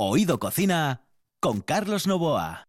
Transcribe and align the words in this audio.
Oído 0.00 0.38
Cocina 0.38 1.02
con 1.40 1.60
Carlos 1.60 2.06
Novoa. 2.06 2.68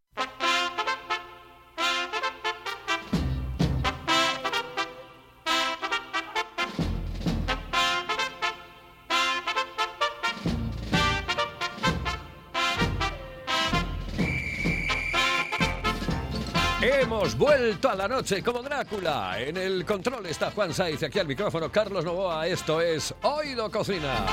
Hemos 16.81 17.37
vuelto 17.37 17.89
a 17.89 17.95
la 17.95 18.07
noche 18.07 18.41
como 18.41 18.63
Drácula. 18.63 19.39
En 19.39 19.55
el 19.55 19.85
control 19.85 20.25
está 20.25 20.49
Juan 20.49 20.73
Saiz, 20.73 21.03
aquí 21.03 21.19
al 21.19 21.27
micrófono 21.27 21.71
Carlos 21.71 22.03
Novoa. 22.03 22.47
Esto 22.47 22.81
es 22.81 23.13
Oído 23.21 23.69
Cocina. 23.69 24.25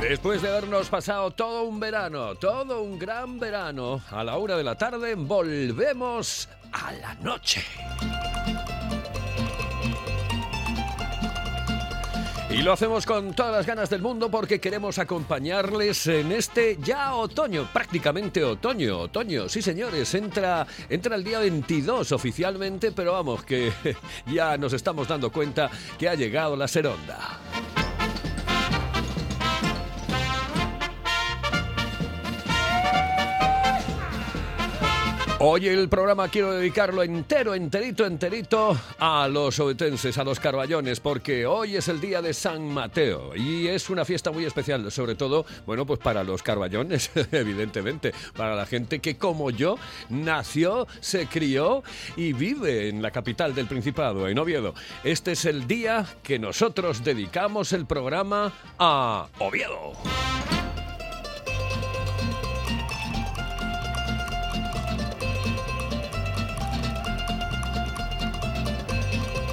Después 0.00 0.40
de 0.42 0.48
habernos 0.48 0.88
pasado 0.88 1.32
todo 1.32 1.64
un 1.64 1.80
verano, 1.80 2.36
todo 2.36 2.82
un 2.82 2.98
gran 2.98 3.40
verano, 3.40 4.00
a 4.10 4.22
la 4.22 4.36
hora 4.36 4.56
de 4.56 4.62
la 4.62 4.76
tarde 4.76 5.16
volvemos 5.16 6.48
a 6.72 6.92
la 6.92 7.14
noche. 7.14 7.64
Y 12.50 12.62
lo 12.62 12.72
hacemos 12.72 13.04
con 13.04 13.34
todas 13.34 13.52
las 13.52 13.66
ganas 13.66 13.90
del 13.90 14.00
mundo 14.00 14.30
porque 14.30 14.58
queremos 14.58 14.98
acompañarles 14.98 16.06
en 16.06 16.32
este 16.32 16.78
ya 16.82 17.14
otoño, 17.14 17.68
prácticamente 17.72 18.42
otoño, 18.42 19.00
otoño. 19.00 19.48
Sí, 19.48 19.60
señores, 19.60 20.14
entra, 20.14 20.66
entra 20.88 21.16
el 21.16 21.24
día 21.24 21.40
22 21.40 22.12
oficialmente, 22.12 22.92
pero 22.92 23.12
vamos, 23.12 23.44
que 23.44 23.70
ya 24.26 24.56
nos 24.56 24.72
estamos 24.72 25.06
dando 25.06 25.30
cuenta 25.30 25.70
que 25.98 26.08
ha 26.08 26.14
llegado 26.14 26.56
la 26.56 26.68
seronda. 26.68 27.37
Hoy 35.40 35.68
el 35.68 35.88
programa 35.88 36.26
quiero 36.26 36.52
dedicarlo 36.52 37.00
entero, 37.04 37.54
enterito, 37.54 38.04
enterito 38.04 38.76
a 38.98 39.28
los 39.28 39.60
obetenses, 39.60 40.18
a 40.18 40.24
los 40.24 40.40
carballones, 40.40 40.98
porque 40.98 41.46
hoy 41.46 41.76
es 41.76 41.86
el 41.86 42.00
día 42.00 42.20
de 42.20 42.34
San 42.34 42.68
Mateo 42.68 43.36
y 43.36 43.68
es 43.68 43.88
una 43.88 44.04
fiesta 44.04 44.32
muy 44.32 44.44
especial, 44.44 44.90
sobre 44.90 45.14
todo, 45.14 45.46
bueno, 45.64 45.86
pues 45.86 46.00
para 46.00 46.24
los 46.24 46.42
carballones, 46.42 47.12
evidentemente, 47.30 48.12
para 48.36 48.56
la 48.56 48.66
gente 48.66 48.98
que 48.98 49.16
como 49.16 49.52
yo 49.52 49.76
nació, 50.08 50.88
se 50.98 51.28
crió 51.28 51.84
y 52.16 52.32
vive 52.32 52.88
en 52.88 53.00
la 53.00 53.12
capital 53.12 53.54
del 53.54 53.68
Principado, 53.68 54.26
en 54.26 54.40
Oviedo. 54.40 54.74
Este 55.04 55.32
es 55.32 55.44
el 55.44 55.68
día 55.68 56.04
que 56.24 56.40
nosotros 56.40 57.04
dedicamos 57.04 57.72
el 57.72 57.86
programa 57.86 58.52
a 58.76 59.28
Oviedo. 59.38 59.92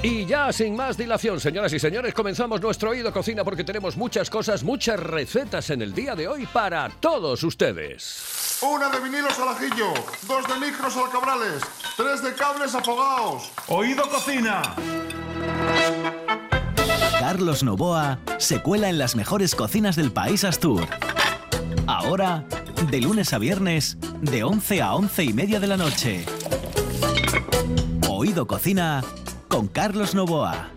Y 0.08 0.24
ya 0.24 0.52
sin 0.52 0.76
más 0.76 0.96
dilación, 0.96 1.40
señoras 1.40 1.72
y 1.72 1.80
señores, 1.80 2.14
comenzamos 2.14 2.60
nuestro 2.60 2.90
oído 2.90 3.12
cocina 3.12 3.42
porque 3.42 3.64
tenemos 3.64 3.96
muchas 3.96 4.30
cosas, 4.30 4.62
muchas 4.62 5.00
recetas 5.00 5.68
en 5.70 5.82
el 5.82 5.92
día 5.92 6.14
de 6.14 6.28
hoy 6.28 6.46
para 6.46 6.88
todos 6.88 7.42
ustedes. 7.42 8.60
Una 8.62 8.88
de 8.88 9.00
vinilos 9.00 9.36
al 9.40 9.48
ajillo, 9.48 9.92
dos 10.28 10.46
de 10.46 10.64
micros 10.64 10.96
al 10.96 11.10
cabrales, 11.10 11.60
tres 11.96 12.22
de 12.22 12.32
cables 12.34 12.72
afogados. 12.76 13.50
Oído 13.66 14.08
cocina. 14.08 14.76
Carlos 17.18 17.64
Novoa 17.64 18.20
se 18.38 18.62
cuela 18.62 18.88
en 18.88 18.98
las 18.98 19.16
mejores 19.16 19.56
cocinas 19.56 19.96
del 19.96 20.12
país 20.12 20.44
Astur. 20.44 20.86
Ahora, 21.88 22.44
de 22.88 23.00
lunes 23.00 23.32
a 23.32 23.38
viernes, 23.38 23.98
de 24.20 24.44
11 24.44 24.82
a 24.82 24.94
11 24.94 25.24
y 25.24 25.32
media 25.32 25.58
de 25.58 25.66
la 25.66 25.76
noche. 25.76 26.24
Oído 28.08 28.46
Cocina 28.46 29.02
con 29.56 29.68
Carlos 29.68 30.14
Novoa. 30.14 30.70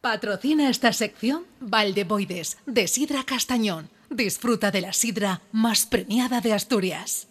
Patrocina 0.00 0.70
esta 0.70 0.94
sección 0.94 1.42
Valdeboides, 1.60 2.56
de 2.64 2.88
Sidra 2.88 3.22
Castañón. 3.22 3.90
Disfruta 4.08 4.70
de 4.70 4.80
la 4.80 4.94
sidra 4.94 5.42
más 5.52 5.84
premiada 5.84 6.40
de 6.40 6.54
Asturias. 6.54 7.28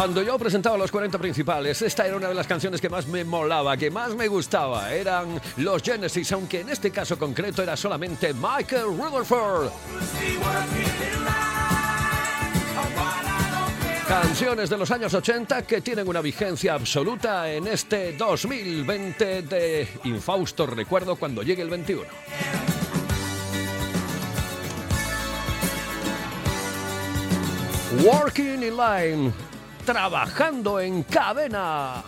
Cuando 0.00 0.22
yo 0.22 0.38
presentaba 0.38 0.78
los 0.78 0.90
40 0.90 1.18
principales, 1.18 1.82
esta 1.82 2.06
era 2.06 2.16
una 2.16 2.28
de 2.28 2.34
las 2.34 2.46
canciones 2.46 2.80
que 2.80 2.88
más 2.88 3.06
me 3.06 3.22
molaba, 3.22 3.76
que 3.76 3.90
más 3.90 4.16
me 4.16 4.28
gustaba. 4.28 4.94
Eran 4.94 5.38
los 5.58 5.82
Genesis, 5.82 6.32
aunque 6.32 6.60
en 6.60 6.70
este 6.70 6.90
caso 6.90 7.18
concreto 7.18 7.62
era 7.62 7.76
solamente 7.76 8.32
Michael 8.32 8.96
Rutherford. 8.96 9.70
Canciones 14.08 14.70
de 14.70 14.78
los 14.78 14.90
años 14.90 15.12
80 15.12 15.66
que 15.66 15.82
tienen 15.82 16.08
una 16.08 16.22
vigencia 16.22 16.72
absoluta 16.72 17.52
en 17.52 17.66
este 17.66 18.14
2020 18.14 19.42
de 19.42 19.86
infausto 20.04 20.64
recuerdo 20.64 21.16
cuando 21.16 21.42
llegue 21.42 21.60
el 21.60 21.68
21. 21.68 22.04
Working 28.02 28.62
in 28.62 28.76
Line, 28.78 29.32
trabajando 29.84 30.80
en 30.80 31.02
cadena. 31.02 32.02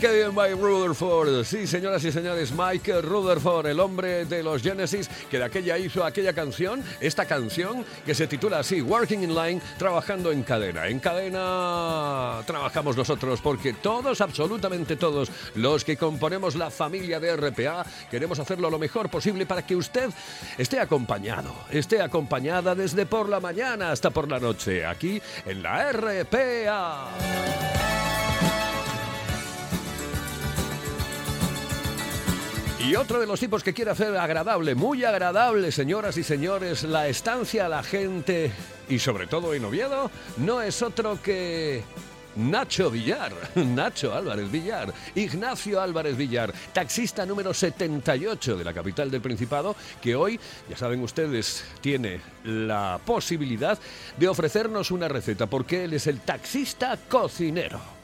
Qué 0.00 0.12
bien, 0.12 0.34
Mike 0.34 0.54
Rutherford! 0.54 1.44
Sí, 1.44 1.66
señoras 1.66 2.02
y 2.04 2.10
señores, 2.10 2.52
Mike 2.52 3.02
Rutherford, 3.02 3.66
el 3.66 3.80
hombre 3.80 4.24
de 4.24 4.42
los 4.42 4.62
Genesis, 4.62 5.10
que 5.30 5.36
de 5.36 5.44
aquella 5.44 5.76
hizo 5.76 6.04
aquella 6.04 6.32
canción, 6.32 6.82
esta 7.00 7.26
canción 7.26 7.84
que 8.06 8.14
se 8.14 8.26
titula 8.26 8.60
así, 8.60 8.80
Working 8.80 9.24
in 9.24 9.34
Line, 9.34 9.60
trabajando 9.78 10.32
en 10.32 10.42
cadena. 10.42 10.88
En 10.88 11.00
cadena 11.00 12.40
trabajamos 12.46 12.96
nosotros, 12.96 13.40
porque 13.42 13.74
todos, 13.74 14.22
absolutamente 14.22 14.96
todos, 14.96 15.30
los 15.54 15.84
que 15.84 15.98
componemos 15.98 16.54
la 16.54 16.70
familia 16.70 17.20
de 17.20 17.36
RPA, 17.36 17.84
queremos 18.10 18.38
hacerlo 18.38 18.70
lo 18.70 18.78
mejor 18.78 19.10
posible 19.10 19.44
para 19.44 19.66
que 19.66 19.76
usted 19.76 20.08
esté 20.56 20.80
acompañado, 20.80 21.54
esté 21.70 22.00
acompañada 22.00 22.74
desde 22.74 23.04
por 23.04 23.28
la 23.28 23.40
mañana 23.40 23.90
hasta 23.90 24.08
por 24.08 24.30
la 24.30 24.40
noche, 24.40 24.86
aquí 24.86 25.20
en 25.44 25.62
la 25.62 25.92
RPA. 25.92 27.99
Y 32.82 32.96
otro 32.96 33.20
de 33.20 33.26
los 33.26 33.38
tipos 33.38 33.62
que 33.62 33.74
quiere 33.74 33.90
hacer 33.90 34.16
agradable, 34.16 34.74
muy 34.74 35.04
agradable, 35.04 35.70
señoras 35.70 36.16
y 36.16 36.22
señores, 36.22 36.82
la 36.82 37.08
estancia 37.08 37.66
a 37.66 37.68
la 37.68 37.82
gente 37.82 38.50
y 38.88 38.98
sobre 38.98 39.26
todo 39.26 39.52
en 39.52 39.64
Oviedo, 39.66 40.10
no 40.38 40.62
es 40.62 40.80
otro 40.80 41.20
que 41.22 41.82
Nacho 42.36 42.90
Villar, 42.90 43.32
Nacho 43.54 44.14
Álvarez 44.14 44.50
Villar, 44.50 44.94
Ignacio 45.14 45.80
Álvarez 45.80 46.16
Villar, 46.16 46.54
taxista 46.72 47.26
número 47.26 47.52
78 47.52 48.56
de 48.56 48.64
la 48.64 48.72
capital 48.72 49.10
del 49.10 49.20
Principado, 49.20 49.76
que 50.00 50.16
hoy, 50.16 50.40
ya 50.68 50.76
saben 50.76 51.02
ustedes, 51.02 51.64
tiene 51.82 52.20
la 52.44 52.98
posibilidad 53.04 53.78
de 54.16 54.28
ofrecernos 54.28 54.90
una 54.90 55.06
receta, 55.06 55.46
porque 55.46 55.84
él 55.84 55.92
es 55.92 56.06
el 56.06 56.20
taxista 56.20 56.98
cocinero. 57.08 57.99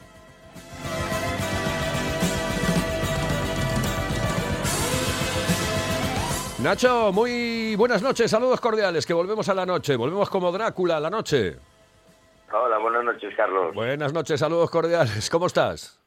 Nacho, 6.66 7.12
muy 7.12 7.76
buenas 7.76 8.02
noches, 8.02 8.28
saludos 8.28 8.60
cordiales, 8.60 9.06
que 9.06 9.14
volvemos 9.14 9.48
a 9.48 9.54
la 9.54 9.64
noche, 9.64 9.94
volvemos 9.94 10.28
como 10.28 10.50
Drácula 10.50 10.96
a 10.96 11.00
la 11.00 11.08
noche. 11.08 11.54
Hola, 12.52 12.78
buenas 12.78 13.04
noches, 13.04 13.32
Carlos. 13.36 13.72
Buenas 13.72 14.12
noches, 14.12 14.40
saludos 14.40 14.68
cordiales, 14.68 15.30
¿cómo 15.30 15.46
estás? 15.46 16.02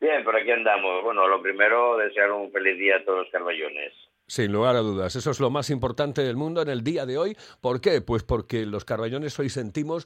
Bien, 0.00 0.24
por 0.24 0.34
aquí 0.34 0.50
andamos. 0.50 1.02
Bueno, 1.02 1.28
lo 1.28 1.42
primero, 1.42 1.98
desear 1.98 2.32
un 2.32 2.50
feliz 2.52 2.78
día 2.78 2.96
a 2.96 3.04
todos 3.04 3.18
los 3.18 3.30
carballones. 3.30 3.92
Sin 4.28 4.50
lugar 4.50 4.74
a 4.74 4.80
dudas, 4.80 5.14
eso 5.14 5.30
es 5.30 5.38
lo 5.38 5.50
más 5.50 5.70
importante 5.70 6.20
del 6.20 6.34
mundo 6.34 6.60
en 6.60 6.68
el 6.68 6.82
día 6.82 7.06
de 7.06 7.16
hoy. 7.16 7.36
¿Por 7.60 7.80
qué? 7.80 8.00
Pues 8.00 8.24
porque 8.24 8.66
los 8.66 8.84
carballones 8.84 9.38
hoy 9.38 9.48
sentimos 9.48 10.04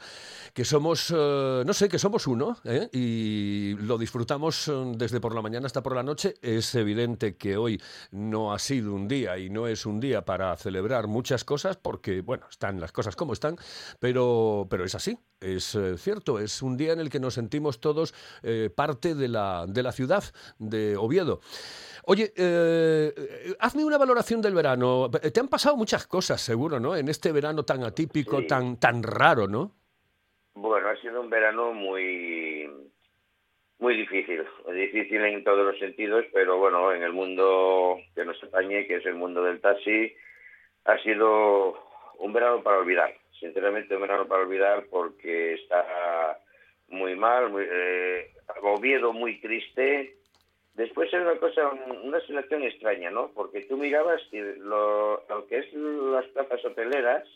que 0.53 0.67
somos, 0.67 1.11
eh, 1.11 1.63
no 1.65 1.73
sé, 1.73 1.89
que 1.89 1.99
somos 1.99 2.27
uno 2.27 2.59
¿eh? 2.65 2.91
y 2.93 3.77
lo 3.77 3.97
disfrutamos 3.97 4.69
eh, 4.69 4.73
desde 4.95 5.21
por 5.21 5.35
la 5.35 5.41
mañana 5.41 5.65
hasta 5.65 5.83
por 5.83 5.97
la 5.97 6.03
noche. 6.03 6.35
Es 6.43 6.75
evidente 6.75 7.37
que 7.39 7.57
hoy 7.57 7.81
no 8.11 8.53
ha 8.53 8.59
sido 8.59 8.93
un 8.93 9.09
día 9.09 9.39
y 9.39 9.49
no 9.49 9.67
es 9.67 9.87
un 9.87 10.01
día 10.01 10.23
para 10.23 10.55
celebrar 10.59 11.07
muchas 11.07 11.43
cosas 11.43 11.79
porque, 11.79 12.21
bueno, 12.21 12.45
están 12.51 12.79
las 12.79 12.93
cosas 12.93 13.17
como 13.17 13.33
están, 13.33 13.57
pero, 14.01 14.67
pero 14.69 14.85
es 14.85 14.95
así, 14.95 15.19
es 15.41 15.79
cierto, 15.97 16.39
es 16.39 16.63
un 16.63 16.77
día 16.77 16.93
en 16.93 17.01
el 17.01 17.11
que 17.11 17.21
nos 17.21 17.35
sentimos 17.35 17.81
todos 17.81 18.15
parte 18.75 19.15
de 19.15 19.29
la, 19.29 19.67
de 19.67 19.83
la 19.83 19.93
ciudad 19.93 20.25
de 20.59 20.97
Oviedo. 20.97 21.41
Oye, 22.05 22.33
eh, 22.37 23.13
hazme 23.59 23.85
una 23.85 23.99
valoración 23.99 24.41
del 24.41 24.55
verano. 24.55 25.11
Te 25.11 25.41
han 25.41 25.49
pasado 25.49 25.77
muchas 25.77 26.07
cosas, 26.07 26.41
seguro, 26.41 26.81
¿no? 26.81 26.97
En 26.97 27.09
este 27.09 27.31
verano 27.31 27.65
tan 27.65 27.85
atípico, 27.85 28.45
tan, 28.47 28.79
tan 28.81 29.03
raro, 29.03 29.47
¿no? 29.47 29.73
Bueno, 30.55 30.89
ha 30.89 30.97
sido 30.97 31.21
un 31.21 31.31
verano 31.31 31.73
muy, 31.73 32.69
muy 33.79 33.97
difícil. 33.97 34.45
Difícil 34.75 35.25
en 35.25 35.45
todos 35.45 35.65
los 35.65 35.79
sentidos, 35.79 36.25
pero 36.33 36.59
bueno, 36.59 36.93
en 36.93 37.03
el 37.03 37.13
mundo 37.13 37.99
que 38.15 38.25
nos 38.25 38.43
atañe, 38.43 38.87
que 38.87 38.97
es 38.97 39.07
el 39.07 39.15
mundo 39.15 39.45
del 39.45 39.61
taxi, 39.61 40.13
ha 40.87 40.99
sido 41.03 41.79
un 42.19 42.33
verano 42.33 42.63
para 42.63 42.79
olvidar. 42.79 43.15
Sinceramente, 43.41 43.97
un 43.97 44.03
verano 44.03 44.29
para 44.29 44.43
olvidar 44.43 44.87
porque 44.91 45.55
está 45.55 46.39
muy 46.89 47.17
mal, 47.17 47.51
muy, 47.51 47.67
eh, 47.69 48.31
muy 49.13 49.41
triste, 49.41 50.21
Después 50.75 51.13
era 51.13 51.31
una 51.31 51.41
cosa, 51.41 51.69
una 52.03 52.21
situación 52.21 52.63
extraña, 52.63 53.11
¿no? 53.11 53.33
Porque 53.35 53.63
tú 53.63 53.77
mirabas 53.77 54.23
y 54.31 54.41
lo, 54.41 55.23
que 55.49 55.59
es 55.59 55.73
las 55.75 56.25
plazas 56.29 56.65
hoteleras 56.65 57.29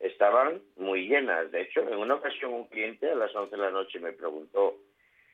estaban 0.00 0.60
muy 0.76 1.08
llenas. 1.08 1.50
De 1.50 1.62
hecho, 1.62 1.80
en 1.88 1.96
una 1.98 2.16
ocasión 2.16 2.52
un 2.52 2.66
cliente 2.66 3.10
a 3.10 3.14
las 3.14 3.34
11 3.34 3.56
de 3.56 3.62
la 3.62 3.70
noche 3.70 4.00
me 4.00 4.12
preguntó 4.12 4.76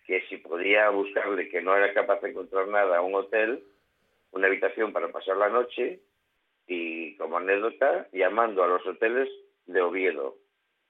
que 0.07 0.21
si 0.29 0.37
podía 0.37 0.91
buscarle, 0.91 1.49
que 1.49 1.63
no 1.63 1.75
era 1.75 1.93
capaz 1.95 2.21
de 2.21 2.31
encontrar 2.31 2.69
nada, 2.69 3.01
un 3.01 3.15
hotel, 3.15 3.65
una 4.33 4.47
habitación 4.47 4.93
para 4.93 5.09
pasar 5.09 5.37
la 5.37 5.49
noche, 5.49 6.01
y 6.67 7.17
como 7.17 7.39
anécdota, 7.39 8.07
llamando 8.13 8.63
a 8.63 8.69
los 8.69 8.87
hoteles 8.87 9.29
de 9.67 9.81
Oviedo, 9.81 10.37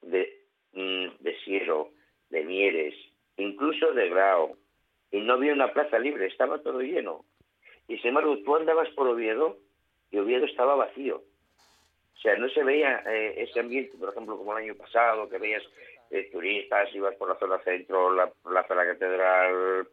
de, 0.03 0.43
mm, 0.73 1.23
de 1.23 1.37
Siero, 1.45 1.91
de 2.31 2.45
Mieres, 2.45 2.95
incluso 3.37 3.93
de 3.93 4.09
Grao, 4.09 4.57
y 5.11 5.21
no 5.21 5.35
había 5.35 5.53
una 5.53 5.73
plaza 5.73 5.99
libre, 5.99 6.27
estaba 6.27 6.63
todo 6.63 6.81
lleno. 6.81 7.25
Y 7.87 7.99
sin 7.99 8.09
embargo, 8.09 8.39
tú 8.45 8.57
andabas 8.57 8.89
por 8.91 9.07
Oviedo 9.07 9.59
y 10.11 10.19
Oviedo 10.19 10.47
estaba 10.47 10.75
vacío. 10.75 11.23
O 12.17 12.21
sea, 12.21 12.37
no 12.37 12.49
se 12.49 12.65
veía 12.65 13.03
eh, 13.07 13.35
ese 13.43 13.61
ambiente, 13.61 13.97
por 13.99 14.11
ejemplo, 14.11 14.37
como 14.37 14.57
el 14.57 14.65
año 14.65 14.75
pasado, 14.75 15.29
que 15.29 15.39
veías 15.39 15.63
eh, 16.11 16.31
turistas, 16.33 16.95
ibas 16.95 17.15
por 17.17 17.29
la 17.29 17.39
zona 17.39 17.59
centro, 17.61 18.13
la 18.13 18.31
plaza 18.31 18.75
de 18.75 18.85
la 18.85 18.93
catedral, 18.93 19.89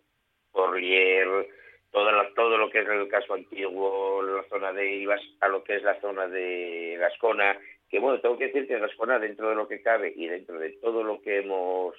Porrier, 0.51 1.48
todo, 1.92 2.10
todo 2.36 2.57
lo 2.57 2.69
que 2.69 2.80
es 2.80 2.88
el 2.88 3.07
caso 3.07 3.34
antiguo, 3.34 4.22
la 4.24 4.44
zona 4.44 4.72
de, 4.74 4.95
ibas 4.95 5.22
a 5.42 5.48
lo 5.48 5.63
que 5.63 5.75
es 5.75 5.84
la 5.84 6.00
zona 6.00 6.27
de 6.27 6.95
Gascona, 7.00 7.57
que 7.92 8.00
bueno, 8.00 8.22
tengo 8.22 8.38
que 8.38 8.48
decir 8.48 8.68
que 8.68 8.80
Gascona, 8.80 9.20
dentro 9.20 9.50
de 9.50 9.56
lo 9.56 9.68
que 9.68 9.82
cabe 9.82 10.14
y 10.16 10.28
dentro 10.28 10.58
de 10.58 10.70
todo 10.82 11.04
lo 11.04 11.22
que 11.22 11.40
hemos 11.40 11.94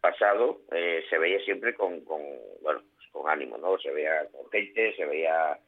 pasado 0.00 0.62
eh, 0.72 1.04
se 1.08 1.18
veía 1.18 1.38
siempre 1.44 1.74
con, 1.74 2.00
con 2.04 2.20
bueno 2.62 2.82
pues 2.96 3.08
con 3.10 3.30
ánimo 3.30 3.56
no 3.58 3.78
se 3.78 3.90
veía 3.90 4.26
con 4.32 4.50
gente 4.50 4.94
se 4.96 5.04
veía 5.06 5.58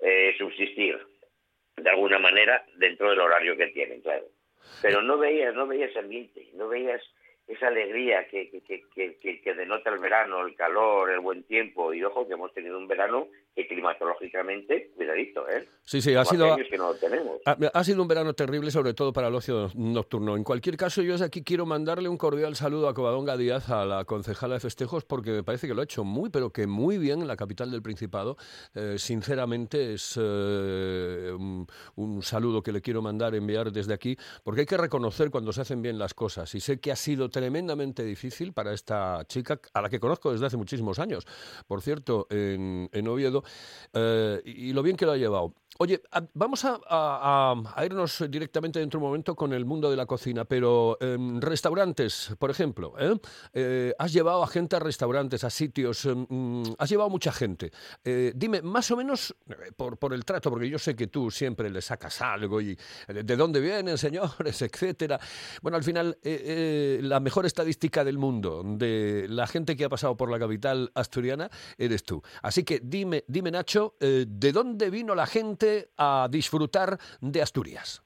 eh, 0.00 0.34
subsistir 0.36 0.98
de 1.76 1.88
alguna 1.88 2.18
manera 2.18 2.64
dentro 2.76 3.08
del 3.08 3.20
horario 3.20 3.56
que 3.56 3.68
tienen 3.68 4.02
claro 4.02 4.26
pero 4.82 5.00
no 5.00 5.16
veías 5.16 5.54
no 5.54 5.66
veías 5.66 5.96
ambiente 5.96 6.50
no 6.52 6.68
veías 6.68 7.02
esa 7.50 7.66
alegría 7.66 8.28
que, 8.28 8.48
que, 8.48 8.84
que, 8.94 9.40
que, 9.40 9.54
denota 9.54 9.90
el 9.90 9.98
verano, 9.98 10.46
el 10.46 10.54
calor, 10.54 11.10
el 11.10 11.18
buen 11.18 11.42
tiempo. 11.42 11.92
Y 11.92 12.04
ojo 12.04 12.28
que 12.28 12.34
hemos 12.34 12.54
tenido 12.54 12.78
un 12.78 12.86
verano 12.86 13.26
que 13.54 13.66
climatológicamente, 13.66 14.92
cuidadito, 14.96 15.48
¿eh? 15.48 15.68
Sí, 15.84 16.00
sí, 16.00 16.14
ha 16.14 16.24
sido, 16.24 16.56
Ha, 17.44 17.56
ha, 17.74 17.84
sido 17.84 18.02
un 18.02 18.06
verano 18.06 18.32
terrible, 18.32 18.70
sobre 18.70 18.94
todo 18.94 19.12
para 19.12 19.26
el 19.26 19.34
ocio 19.34 19.70
nocturno. 19.74 20.36
En 20.36 20.44
cualquier 20.44 20.76
caso, 20.76 21.02
yo 21.02 21.12
desde 21.12 21.24
aquí 21.24 21.42
quiero 21.42 21.66
mandarle 21.66 22.08
un 22.08 22.16
cordial 22.16 22.54
saludo 22.54 22.88
a 22.88 22.94
Covadonga 22.94 23.36
Díaz, 23.36 23.70
a 23.70 23.84
la 23.84 24.04
concejala 24.04 24.54
de 24.54 24.60
festejos, 24.60 25.04
porque 25.04 25.32
me 25.32 25.42
parece 25.42 25.66
que 25.66 25.74
lo 25.74 25.80
ha 25.80 25.84
hecho 25.84 26.04
muy, 26.04 26.30
pero 26.30 26.50
que 26.50 26.68
muy 26.68 26.98
bien 26.98 27.22
en 27.22 27.26
la 27.26 27.36
capital 27.36 27.72
del 27.72 27.82
Principado. 27.82 28.36
Eh, 28.74 28.96
sinceramente, 28.98 29.94
es 29.94 30.16
eh, 30.20 31.32
un, 31.36 31.66
un 31.96 32.22
saludo 32.22 32.62
que 32.62 32.70
le 32.70 32.80
quiero 32.80 33.02
mandar, 33.02 33.34
enviar 33.34 33.72
desde 33.72 33.92
aquí, 33.92 34.16
porque 34.44 34.60
hay 34.60 34.66
que 34.66 34.76
reconocer 34.76 35.30
cuando 35.30 35.50
se 35.52 35.62
hacen 35.62 35.82
bien 35.82 35.98
las 35.98 36.14
cosas. 36.14 36.54
Y 36.54 36.60
sé 36.60 36.78
que 36.78 36.92
ha 36.92 36.96
sido 36.96 37.30
tremendamente 37.30 38.04
difícil 38.04 38.52
para 38.52 38.72
esta 38.72 39.24
chica, 39.26 39.58
a 39.74 39.82
la 39.82 39.88
que 39.88 39.98
conozco 39.98 40.30
desde 40.30 40.46
hace 40.46 40.56
muchísimos 40.56 41.00
años, 41.00 41.26
por 41.66 41.82
cierto, 41.82 42.28
en, 42.30 42.88
en 42.92 43.08
Oviedo, 43.08 43.39
eh, 43.92 44.40
y 44.44 44.72
lo 44.72 44.82
bien 44.82 44.96
que 44.96 45.06
lo 45.06 45.12
ha 45.12 45.16
llevado. 45.16 45.54
Oye, 45.78 46.02
vamos 46.34 46.62
a, 46.66 47.54
irnos 47.86 48.22
directamente 48.28 48.80
dentro 48.80 49.00
de 49.00 49.04
un 49.04 49.08
momento 49.08 49.34
con 49.34 49.54
el 49.54 49.64
mundo 49.64 49.90
de 49.90 49.96
la 49.96 50.04
cocina, 50.04 50.44
pero 50.44 50.98
en 51.00 51.40
restaurantes, 51.40 52.34
por 52.38 52.50
ejemplo, 52.50 52.92
¿eh? 52.98 53.18
Eh, 53.54 53.94
has 53.98 54.12
llevado 54.12 54.42
a 54.42 54.46
gente 54.46 54.76
a 54.76 54.78
restaurantes, 54.78 55.42
a 55.42 55.48
sitios, 55.48 56.06
mm, 56.06 56.74
has 56.76 56.90
llevado 56.90 57.08
mucha 57.08 57.32
gente. 57.32 57.72
Dime, 58.04 58.60
más 58.60 58.90
o 58.90 58.96
menos, 58.96 59.34
por, 59.74 59.96
por, 59.96 60.12
el 60.12 60.22
trato, 60.26 60.50
porque 60.50 60.68
yo 60.68 60.78
sé 60.78 60.94
que 60.94 61.06
tú 61.06 61.30
siempre 61.30 61.70
le 61.70 61.80
sacas 61.80 62.20
algo 62.20 62.60
y 62.60 62.76
de 63.08 63.36
dónde 63.36 63.60
vienen, 63.60 63.96
señores, 63.96 64.60
etcétera. 64.60 65.18
Bueno, 65.62 65.78
al 65.78 65.84
final, 65.84 66.18
la 66.22 67.20
mejor 67.20 67.46
estadística 67.46 68.04
del 68.04 68.18
mundo 68.18 68.62
de 68.66 69.26
la 69.30 69.46
gente 69.46 69.76
que 69.76 69.86
ha 69.86 69.88
pasado 69.88 70.14
por 70.14 70.30
la 70.30 70.38
capital 70.38 70.90
asturiana 70.94 71.50
eres 71.78 72.02
tú. 72.02 72.22
Así 72.42 72.64
que 72.64 72.80
dime, 72.82 73.24
dime 73.30 73.50
Nacho, 73.50 73.94
¿de 74.00 74.52
dónde 74.52 74.90
vino 74.90 75.14
la 75.14 75.26
gente? 75.26 75.90
a 75.96 76.28
disfrutar 76.30 76.98
de 77.20 77.42
Asturias? 77.42 78.02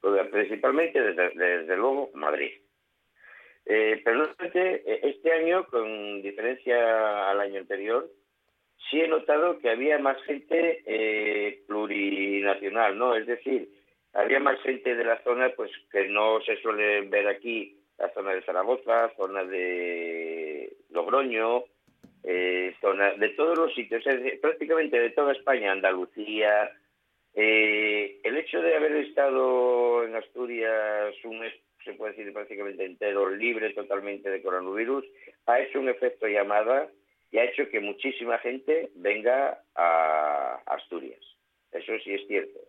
Pues, 0.00 0.28
principalmente, 0.28 1.00
desde, 1.00 1.76
luego, 1.76 2.10
Madrid. 2.14 2.52
Eh, 3.66 4.02
pero 4.04 4.24
eh, 4.52 5.00
este 5.02 5.32
año, 5.32 5.66
con 5.68 6.20
diferencia 6.20 7.30
al 7.30 7.40
año 7.40 7.60
anterior, 7.60 8.10
sí 8.90 9.00
he 9.00 9.08
notado 9.08 9.58
que 9.58 9.70
había 9.70 9.98
más 9.98 10.22
gente 10.24 10.82
eh, 10.84 11.64
plurinacional, 11.66 12.98
¿no? 12.98 13.14
Es 13.14 13.26
decir, 13.26 13.70
había 14.12 14.40
más 14.40 14.60
gente 14.60 14.94
de 14.94 15.04
la 15.04 15.22
zona 15.22 15.50
pues 15.56 15.70
que 15.90 16.06
no 16.08 16.40
se 16.42 16.60
suele 16.60 17.02
ver 17.08 17.26
aquí, 17.28 17.80
la 17.96 18.12
zona 18.12 18.32
de 18.34 18.42
Zaragoza, 18.42 19.10
zona 19.16 19.44
de 19.44 20.76
Logroño, 20.90 21.64
eh, 22.24 22.74
de 23.18 23.28
todos 23.30 23.58
los 23.58 23.74
sitios, 23.74 24.02
prácticamente 24.40 24.98
de 24.98 25.10
toda 25.10 25.32
España, 25.32 25.72
Andalucía. 25.72 26.70
Eh, 27.34 28.20
el 28.22 28.36
hecho 28.36 28.62
de 28.62 28.76
haber 28.76 28.96
estado 28.96 30.04
en 30.04 30.14
Asturias 30.14 31.14
un 31.24 31.40
mes, 31.40 31.52
se 31.84 31.92
puede 31.92 32.14
decir 32.14 32.32
prácticamente 32.32 32.84
entero, 32.84 33.28
libre 33.28 33.74
totalmente 33.74 34.30
de 34.30 34.42
coronavirus, 34.42 35.04
ha 35.46 35.60
hecho 35.60 35.80
un 35.80 35.88
efecto 35.88 36.26
llamada 36.26 36.88
y 37.30 37.38
ha 37.38 37.44
hecho 37.44 37.68
que 37.68 37.80
muchísima 37.80 38.38
gente 38.38 38.90
venga 38.94 39.62
a 39.74 40.62
Asturias. 40.66 41.20
Eso 41.72 41.92
sí 42.04 42.14
es 42.14 42.26
cierto. 42.26 42.60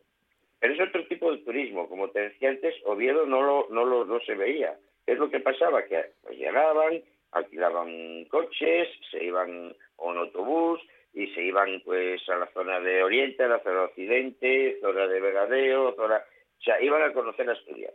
Pero 0.60 0.74
es 0.74 0.82
otro 0.82 1.06
tipo 1.08 1.32
de 1.32 1.38
turismo. 1.44 1.88
Como 1.88 2.10
te 2.10 2.22
decía 2.22 2.50
antes, 2.50 2.74
Oviedo 2.86 3.26
no 3.26 3.42
lo, 3.42 3.68
no 3.70 3.86
lo 3.86 4.04
no 4.04 4.20
se 4.22 4.36
veía. 4.36 4.76
Es 5.06 5.18
lo 5.20 5.30
que 5.30 5.40
pasaba, 5.40 5.86
que 5.86 6.04
pues, 6.24 6.38
llegaban, 6.38 7.04
alquilaban 7.36 8.26
coches, 8.26 8.88
se 9.12 9.24
iban 9.24 9.76
un 9.98 10.18
autobús 10.18 10.80
y 11.14 11.28
se 11.28 11.44
iban 11.44 11.82
pues 11.84 12.28
a 12.30 12.38
la 12.38 12.48
zona 12.54 12.80
de 12.80 13.04
Oriente, 13.04 13.44
a 13.44 13.48
la 13.48 13.60
zona 13.60 13.80
de 13.80 13.86
Occidente, 13.86 14.78
zona 14.82 15.08
de 15.08 15.20
Vegadeo, 15.20 15.96
zona... 15.96 16.18
O 16.18 16.62
sea, 16.64 16.82
iban 16.82 17.02
a 17.04 17.14
conocer 17.14 17.50
Asturias, 17.50 17.94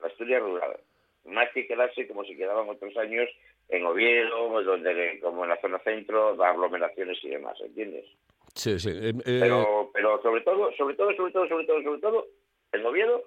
la 0.00 0.06
Asturias 0.06 0.40
rural. 0.40 0.78
Más 1.24 1.50
que 1.52 1.66
quedarse 1.66 2.06
como 2.06 2.24
si 2.24 2.36
quedaban 2.36 2.68
otros 2.68 2.96
años 2.96 3.28
en 3.68 3.84
Oviedo, 3.84 4.62
donde 4.62 5.18
como 5.20 5.42
en 5.42 5.50
la 5.50 5.60
zona 5.60 5.78
centro, 5.80 6.40
aglomeraciones 6.42 7.18
y 7.24 7.30
demás, 7.30 7.60
¿entiendes? 7.60 8.06
Sí, 8.54 8.78
sí. 8.78 8.90
Eh, 8.92 9.12
pero, 9.24 9.90
pero 9.92 10.22
sobre 10.22 10.42
todo, 10.42 10.72
sobre 10.76 10.94
todo, 10.94 11.14
sobre 11.16 11.32
todo, 11.32 11.48
sobre 11.48 11.66
todo, 11.66 11.82
sobre 11.82 12.00
todo, 12.00 12.26
en 12.72 12.86
Oviedo, 12.86 13.24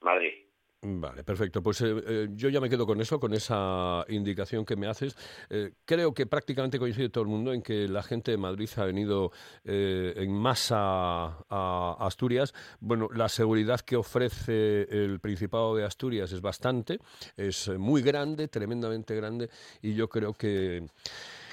Madrid. 0.00 0.32
Vale, 0.84 1.22
perfecto. 1.22 1.62
Pues 1.62 1.80
eh, 1.80 1.94
eh, 2.04 2.28
yo 2.34 2.48
ya 2.48 2.60
me 2.60 2.68
quedo 2.68 2.84
con 2.84 3.00
eso, 3.00 3.20
con 3.20 3.32
esa 3.34 4.04
indicación 4.08 4.64
que 4.64 4.74
me 4.74 4.88
haces. 4.88 5.16
Eh, 5.48 5.74
creo 5.84 6.12
que 6.12 6.26
prácticamente 6.26 6.76
coincide 6.76 7.08
todo 7.08 7.22
el 7.22 7.30
mundo 7.30 7.52
en 7.52 7.62
que 7.62 7.86
la 7.86 8.02
gente 8.02 8.32
de 8.32 8.36
Madrid 8.36 8.68
ha 8.74 8.84
venido 8.84 9.30
en 9.64 10.32
masa 10.32 11.38
a, 11.48 11.96
Asturias. 12.00 12.52
Bueno, 12.80 13.08
la 13.14 13.28
seguridad 13.28 13.78
que 13.80 13.94
ofrece 13.94 14.82
el 14.90 15.20
Principado 15.20 15.76
de 15.76 15.84
Asturias 15.84 16.32
es 16.32 16.40
bastante, 16.40 16.98
es 17.36 17.68
muy 17.68 18.02
grande, 18.02 18.48
tremendamente 18.48 19.14
grande, 19.14 19.50
y 19.82 19.94
yo 19.94 20.08
creo 20.08 20.34
que 20.34 20.84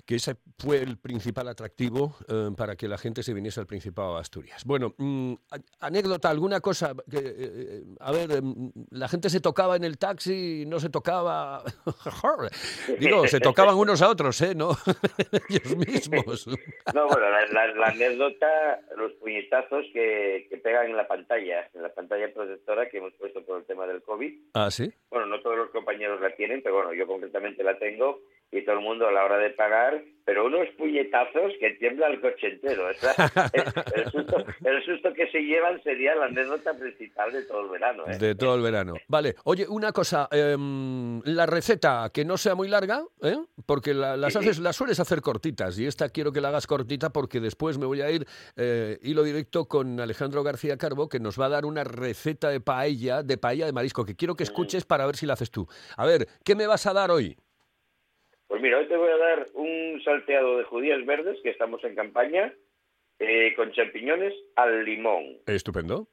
que 0.09 0.15
ese 0.15 0.37
fue 0.57 0.77
el 0.77 0.97
principal 0.97 1.47
atractivo 1.49 2.15
eh, 2.27 2.49
para 2.57 2.75
que 2.75 2.87
la 2.87 2.97
gente 2.97 3.21
se 3.21 3.31
viniese 3.31 3.59
al 3.59 3.67
Principado 3.67 4.15
de 4.15 4.21
Asturias. 4.21 4.65
Bueno, 4.65 4.95
mm, 4.97 5.35
anécdota, 5.81 6.31
alguna 6.31 6.61
cosa, 6.61 6.95
que, 7.07 7.19
eh, 7.19 7.23
eh, 7.27 7.83
a 7.99 8.11
ver, 8.11 8.31
em, 8.31 8.71
la 8.89 9.07
gente 9.07 9.29
se 9.29 9.39
tocaba 9.39 9.75
en 9.75 9.83
el 9.83 9.99
taxi, 9.99 10.65
no 10.65 10.79
se 10.79 10.89
tocaba, 10.89 11.61
digo, 12.99 13.27
se 13.27 13.39
tocaban 13.39 13.75
unos 13.75 14.01
a 14.01 14.09
otros, 14.09 14.41
¿eh? 14.41 14.55
No, 14.55 14.71
ellos 15.47 15.77
mismos. 15.77 16.47
no, 16.95 17.07
bueno, 17.07 17.27
la, 17.29 17.87
anécdota, 17.89 18.81
los 18.97 19.11
puñetazos 19.11 19.85
que, 19.93 20.47
que 20.49 20.57
pegan 20.57 20.87
en 20.87 20.97
la 20.97 21.07
pantalla, 21.07 21.69
en 21.71 21.83
la 21.83 21.93
pantalla 21.93 22.33
protectora 22.33 22.89
que 22.89 22.97
hemos 22.97 23.13
puesto 23.13 23.45
por 23.45 23.59
el 23.59 23.65
tema 23.65 23.85
del 23.85 24.01
COVID. 24.01 24.33
Ah, 24.55 24.71
sí. 24.71 24.91
Bueno, 25.11 25.27
no 25.27 25.39
todos 25.41 25.57
los 25.57 25.69
compañeros 25.69 26.19
la 26.19 26.35
tienen, 26.35 26.63
pero 26.63 26.77
bueno, 26.77 26.95
yo 26.95 27.05
concretamente 27.05 27.63
la 27.63 27.77
tengo 27.77 28.21
y 28.51 28.63
todo 28.63 28.77
el 28.77 28.81
mundo 28.81 29.07
a 29.07 29.11
la 29.11 29.23
hora 29.23 29.37
de 29.37 29.51
pagar, 29.51 30.03
pero 30.25 30.45
unos 30.45 30.67
puñetazos 30.77 31.53
que 31.59 31.71
tiembla 31.79 32.07
el 32.07 32.19
coche 32.19 32.47
entero. 32.47 32.89
el, 34.63 34.83
susto, 34.85 35.13
que 35.13 35.27
se 35.31 35.39
llevan 35.41 35.81
sería 35.83 36.15
la 36.15 36.25
anécdota 36.25 36.73
principal 36.73 37.31
de 37.31 37.43
todo 37.43 37.61
el 37.61 37.69
verano. 37.69 38.03
¿eh? 38.07 38.17
De 38.17 38.35
todo 38.35 38.55
el 38.55 38.61
verano. 38.61 38.93
Vale, 39.07 39.35
oye, 39.43 39.67
una 39.67 39.91
cosa, 39.91 40.27
em, 40.31 41.21
la 41.25 41.45
receta 41.45 42.09
que 42.11 42.25
no 42.25 42.37
sea 42.37 42.55
muy 42.55 42.67
larga, 42.67 43.03
¿eh? 43.21 43.37
porque 43.67 43.93
las, 43.93 44.35
haces, 44.35 44.59
las 44.59 44.75
sueles 44.75 44.99
hacer 44.99 45.21
cortitas 45.21 45.77
y 45.77 45.85
esta 45.85 46.09
quiero 46.09 46.31
que 46.31 46.41
la 46.41 46.49
hagas 46.49 46.65
cortita 46.65 47.11
porque 47.11 47.39
después 47.39 47.77
me 47.77 47.85
voy 47.85 48.01
a 48.01 48.09
ir 48.09 48.25
eh, 48.55 48.97
hilo 49.03 49.23
directo 49.23 49.65
con 49.67 49.99
Alejandro 49.99 50.43
García 50.43 50.77
Carbo 50.77 51.07
que 51.07 51.19
nos 51.19 51.39
va 51.39 51.45
a 51.45 51.49
dar 51.49 51.65
una 51.65 51.83
receta 51.83 52.49
de 52.49 52.61
paella, 52.61 53.21
de 53.21 53.37
paella 53.37 53.67
de 53.67 53.73
marisco 53.73 54.05
que 54.05 54.15
quiero 54.15 54.35
que 54.35 54.43
escuches 54.43 54.85
para 54.85 55.05
ver 55.05 55.15
si 55.15 55.25
la 55.25 55.33
haces 55.33 55.51
tú. 55.51 55.67
A 55.97 56.05
ver, 56.05 56.27
¿qué 56.43 56.55
me 56.55 56.67
vas 56.67 56.87
a 56.87 56.93
dar 56.93 57.11
hoy? 57.11 57.37
Pues 58.49 58.63
mira, 58.63 58.79
hoy 58.79 58.87
te 58.87 58.97
voy 58.97 59.11
a 59.11 59.17
dar 59.17 59.45
un 59.53 60.01
salteado 60.03 60.57
de 60.57 60.63
judías 60.63 61.05
verdes, 61.05 61.39
que 61.43 61.51
estamos 61.51 61.83
en 61.83 61.93
campaña, 61.93 62.51
eh, 63.19 63.53
con 63.55 63.71
champiñones 63.71 64.33
al 64.55 64.83
limón. 64.83 65.37
Estupendo. 65.45 66.07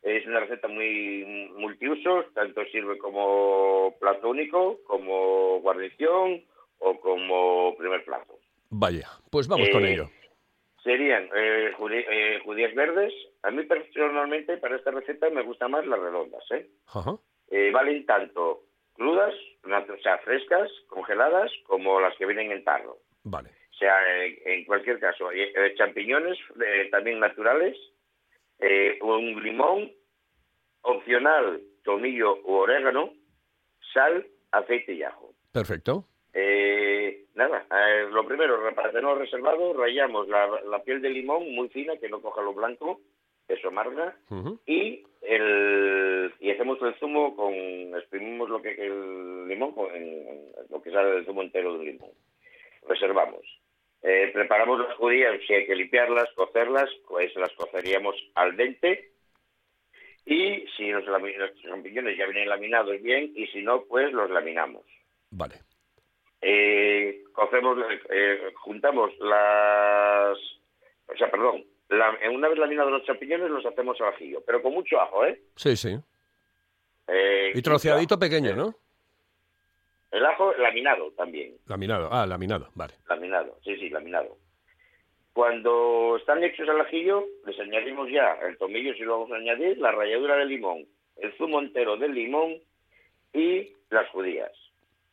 Es 0.00 0.24
una 0.26 0.38
receta 0.38 0.68
muy 0.68 1.50
multiusos, 1.56 2.32
tanto 2.34 2.64
sirve 2.66 2.96
como 2.98 3.96
plato 3.98 4.30
único, 4.30 4.78
como 4.84 5.60
guarnición 5.60 6.44
o 6.78 7.00
como 7.00 7.76
primer 7.76 8.04
plato. 8.04 8.38
Vaya, 8.68 9.08
pues 9.28 9.48
vamos 9.48 9.68
con 9.70 9.84
eh, 9.84 9.94
ello. 9.94 10.08
Serían 10.84 11.28
eh, 11.34 11.72
judías 12.44 12.74
verdes. 12.76 13.12
A 13.42 13.50
mí 13.50 13.64
personalmente 13.64 14.56
para 14.58 14.76
esta 14.76 14.92
receta 14.92 15.28
me 15.30 15.42
gustan 15.42 15.72
más 15.72 15.84
las 15.84 15.98
redondas. 15.98 16.44
¿eh? 16.52 16.70
Ajá. 16.86 17.16
valen 17.72 18.06
tanto 18.06 18.69
crudas, 19.00 19.34
o 19.64 20.02
sea, 20.02 20.18
frescas, 20.18 20.70
congeladas, 20.88 21.50
como 21.66 22.02
las 22.02 22.14
que 22.18 22.26
vienen 22.26 22.52
en 22.52 22.62
tarro. 22.62 22.98
Vale. 23.24 23.48
O 23.48 23.74
sea, 23.78 23.96
en, 24.44 24.66
cualquier 24.66 25.00
caso, 25.00 25.32
eh, 25.32 25.74
champiñones 25.78 26.38
eh, 26.62 26.88
también 26.90 27.18
naturales, 27.18 27.78
eh, 28.58 28.98
un 29.00 29.42
limón, 29.42 29.90
opcional, 30.82 31.62
tomillo 31.82 32.42
u 32.44 32.56
orégano, 32.56 33.14
sal, 33.94 34.26
aceite 34.52 34.92
y 34.92 35.02
ajo. 35.02 35.32
Perfecto. 35.50 36.04
nada, 37.34 37.66
lo 38.10 38.26
primero, 38.26 38.62
para 38.74 38.90
tenerlo 38.90 39.14
reservado, 39.14 39.72
rayamos 39.72 40.28
la, 40.28 40.46
la, 40.68 40.82
piel 40.82 41.00
de 41.00 41.08
limón 41.08 41.54
muy 41.54 41.70
fina, 41.70 41.96
que 41.96 42.10
no 42.10 42.20
coja 42.20 42.42
lo 42.42 42.52
blanco, 42.52 43.00
eso 43.52 43.68
amarga, 43.68 44.16
y 44.66 45.04
el 45.22 46.32
y 46.40 46.50
hacemos 46.50 46.80
el 46.82 46.94
zumo 46.94 47.36
con 47.36 47.52
exprimimos 47.52 48.48
lo 48.48 48.62
que 48.62 48.70
el 48.70 49.48
limón 49.48 49.72
con 49.72 49.88
lo 50.70 50.82
que 50.82 50.90
sale 50.90 51.10
del 51.10 51.26
zumo 51.26 51.42
entero 51.42 51.76
del 51.76 51.86
limón. 51.86 52.10
Reservamos. 52.88 53.44
Eh, 54.02 54.30
preparamos 54.32 54.78
las 54.80 54.96
judías 54.96 55.38
si 55.46 55.52
hay 55.52 55.66
que 55.66 55.76
limpiarlas 55.76 56.32
cocerlas 56.34 56.88
pues 57.06 57.34
las 57.36 57.52
coceríamos 57.52 58.16
al 58.34 58.56
dente 58.56 59.10
y 60.24 60.64
si 60.76 60.90
los, 60.90 61.04
champiñones 61.62 62.16
ya 62.16 62.24
vienen 62.24 62.48
laminados 62.48 63.00
bien 63.02 63.32
y 63.34 63.46
si 63.48 63.62
no 63.62 63.84
pues 63.84 64.10
los 64.12 64.30
laminamos. 64.30 64.84
Vale. 65.30 65.56
Eh, 66.40 67.24
cocemos 67.32 67.78
eh, 68.08 68.52
juntamos 68.54 69.12
las 69.18 70.38
o 71.06 71.16
sea 71.18 71.30
perdón 71.30 71.64
una 71.90 72.48
vez 72.48 72.58
laminados 72.58 72.92
los 72.92 73.04
champiñones 73.04 73.50
los 73.50 73.66
hacemos 73.66 74.00
al 74.00 74.08
ajillo, 74.08 74.42
pero 74.46 74.62
con 74.62 74.72
mucho 74.72 75.00
ajo, 75.00 75.24
¿eh? 75.24 75.40
Sí, 75.56 75.76
sí. 75.76 75.96
Eh, 77.08 77.52
y 77.54 77.62
troceadito 77.62 78.18
pequeño, 78.18 78.54
¿no? 78.54 78.74
El 80.10 80.24
ajo 80.26 80.52
laminado 80.54 81.10
también. 81.12 81.56
Laminado, 81.66 82.08
ah, 82.12 82.26
laminado, 82.26 82.68
vale. 82.74 82.94
Laminado, 83.08 83.58
sí, 83.64 83.76
sí, 83.76 83.90
laminado. 83.90 84.36
Cuando 85.32 86.16
están 86.16 86.42
hechos 86.42 86.68
al 86.68 86.80
ajillo, 86.80 87.24
les 87.46 87.58
añadimos 87.60 88.10
ya 88.10 88.36
el 88.46 88.58
tomillo, 88.58 88.94
si 88.94 89.02
lo 89.02 89.20
vamos 89.20 89.32
a 89.32 89.36
añadir, 89.36 89.78
la 89.78 89.92
ralladura 89.92 90.36
de 90.36 90.46
limón, 90.46 90.86
el 91.16 91.32
zumo 91.36 91.60
entero 91.60 91.96
del 91.96 92.12
limón 92.12 92.56
y 93.32 93.72
las 93.90 94.08
judías. 94.10 94.50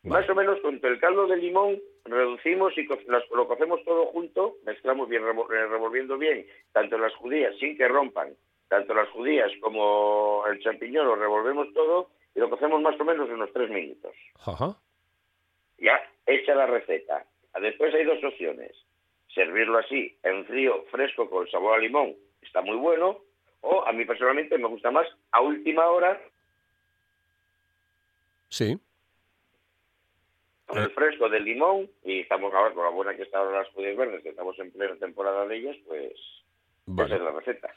Más 0.03 0.27
o 0.29 0.35
menos 0.35 0.59
con 0.61 0.79
el 0.81 0.99
caldo 0.99 1.27
de 1.27 1.37
limón 1.37 1.79
reducimos 2.09 2.77
y 2.77 2.83
lo 2.85 3.47
cocemos 3.47 3.83
todo 3.83 4.07
junto, 4.07 4.55
mezclamos 4.65 5.07
bien, 5.09 5.23
eh, 5.23 5.65
revolviendo 5.67 6.17
bien, 6.17 6.45
tanto 6.71 6.97
las 6.97 7.13
judías 7.15 7.55
sin 7.59 7.77
que 7.77 7.87
rompan, 7.87 8.35
tanto 8.67 8.93
las 8.93 9.09
judías 9.09 9.51
como 9.61 10.43
el 10.49 10.59
champiñón, 10.61 11.07
lo 11.07 11.15
revolvemos 11.15 11.73
todo 11.73 12.09
y 12.35 12.39
lo 12.39 12.49
cocemos 12.49 12.81
más 12.81 12.99
o 12.99 13.05
menos 13.05 13.29
unos 13.29 13.51
tres 13.53 13.69
minutos. 13.69 14.13
Ya, 15.77 16.01
hecha 16.25 16.55
la 16.55 16.65
receta. 16.65 17.25
Después 17.59 17.93
hay 17.93 18.05
dos 18.05 18.23
opciones. 18.23 18.71
Servirlo 19.33 19.77
así, 19.79 20.17
en 20.23 20.45
frío, 20.45 20.83
fresco, 20.91 21.29
con 21.29 21.47
sabor 21.49 21.75
a 21.75 21.81
limón, 21.81 22.15
está 22.41 22.61
muy 22.61 22.77
bueno. 22.77 23.19
O 23.61 23.85
a 23.85 23.91
mí 23.91 24.05
personalmente 24.05 24.57
me 24.57 24.67
gusta 24.67 24.91
más 24.91 25.07
a 25.31 25.41
última 25.41 25.87
hora. 25.87 26.21
Sí 28.49 28.79
con 30.67 30.77
el 30.79 30.91
fresco 30.91 31.29
del 31.29 31.45
limón 31.45 31.89
y 32.03 32.21
estamos 32.21 32.53
ahora 32.53 32.73
con 32.73 32.83
la 32.83 32.91
buena 32.91 33.15
que 33.15 33.23
están 33.23 33.51
las 33.51 33.67
judías 33.69 33.95
verdes, 33.95 34.21
que 34.21 34.29
estamos 34.29 34.57
en 34.59 34.71
plena 34.71 34.95
temporada 34.97 35.45
de 35.45 35.57
ellas, 35.57 35.77
pues 35.87 36.13
esa 36.87 37.15
es 37.15 37.21
la 37.21 37.31
receta. 37.31 37.69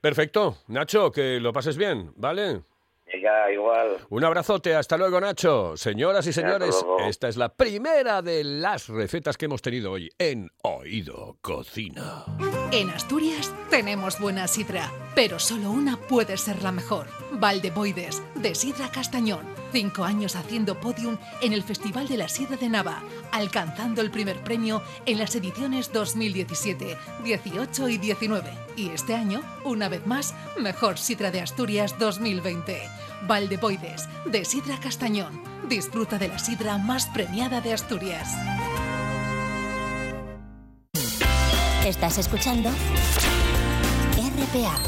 Perfecto. 0.00 0.56
Nacho, 0.68 1.10
que 1.10 1.40
lo 1.40 1.52
pases 1.52 1.76
bien, 1.76 2.12
¿vale? 2.16 2.60
Venga, 3.06 3.52
igual. 3.52 3.98
Un 4.10 4.24
abrazote, 4.24 4.74
hasta 4.74 4.96
luego 4.96 5.20
Nacho. 5.20 5.76
Señoras 5.76 6.26
y 6.26 6.32
señores, 6.32 6.84
esta 7.08 7.28
es 7.28 7.36
la 7.36 7.48
primera 7.50 8.20
de 8.20 8.42
las 8.42 8.88
recetas 8.88 9.36
que 9.36 9.44
hemos 9.44 9.62
tenido 9.62 9.92
hoy 9.92 10.10
en 10.18 10.50
Oído 10.62 11.36
Cocina. 11.40 12.24
En 12.72 12.90
Asturias 12.90 13.54
tenemos 13.70 14.18
buena 14.20 14.48
sidra, 14.48 14.90
pero 15.14 15.38
solo 15.38 15.70
una 15.70 15.96
puede 15.96 16.36
ser 16.36 16.62
la 16.62 16.72
mejor. 16.72 17.06
Valdeboides, 17.32 18.22
de 18.34 18.54
Sidra 18.54 18.90
Castañón. 18.92 19.46
Cinco 19.78 20.04
años 20.04 20.36
haciendo 20.36 20.80
podium 20.80 21.18
en 21.42 21.52
el 21.52 21.62
Festival 21.62 22.08
de 22.08 22.16
la 22.16 22.30
Sidra 22.30 22.56
de 22.56 22.70
Nava, 22.70 23.02
alcanzando 23.30 24.00
el 24.00 24.10
primer 24.10 24.42
premio 24.42 24.82
en 25.04 25.18
las 25.18 25.34
ediciones 25.34 25.92
2017, 25.92 26.96
18 27.22 27.88
y 27.90 27.98
19. 27.98 28.50
Y 28.74 28.88
este 28.88 29.14
año, 29.14 29.42
una 29.64 29.90
vez 29.90 30.06
más, 30.06 30.34
Mejor 30.58 30.96
Sidra 30.96 31.30
de 31.30 31.42
Asturias 31.42 31.94
2020. 31.98 32.80
Valdeboides, 33.28 34.08
de 34.24 34.46
Sidra 34.46 34.80
Castañón. 34.80 35.42
Disfruta 35.68 36.16
de 36.16 36.28
la 36.28 36.38
sidra 36.38 36.78
más 36.78 37.08
premiada 37.08 37.60
de 37.60 37.74
Asturias. 37.74 38.30
Estás 41.84 42.16
escuchando 42.16 42.70
RPA, 44.16 44.78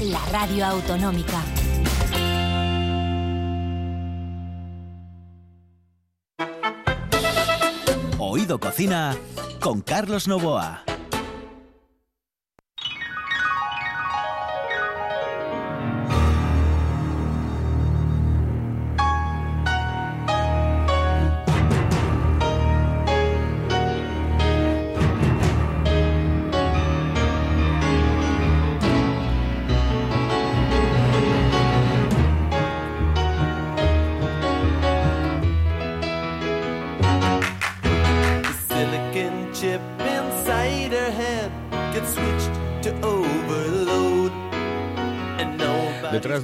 la 0.00 0.24
radio 0.30 0.64
autonómica. 0.64 1.44
Cocina 8.58 9.16
con 9.60 9.80
Carlos 9.80 10.28
Novoa. 10.28 10.91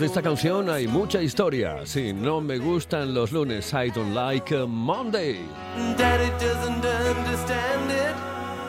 Esta 0.08 0.22
canción 0.22 0.70
hay 0.70 0.88
mucha 0.88 1.20
historia. 1.20 1.84
Si 1.84 2.14
no 2.14 2.40
me 2.40 2.56
gustan 2.56 3.12
los 3.12 3.30
lunes, 3.30 3.74
I 3.74 3.90
don't 3.90 4.14
like 4.14 4.50
Monday. 4.66 5.40
Daddy 5.98 6.30
doesn't 6.40 6.82
understand 6.82 7.90
it. 7.90 8.14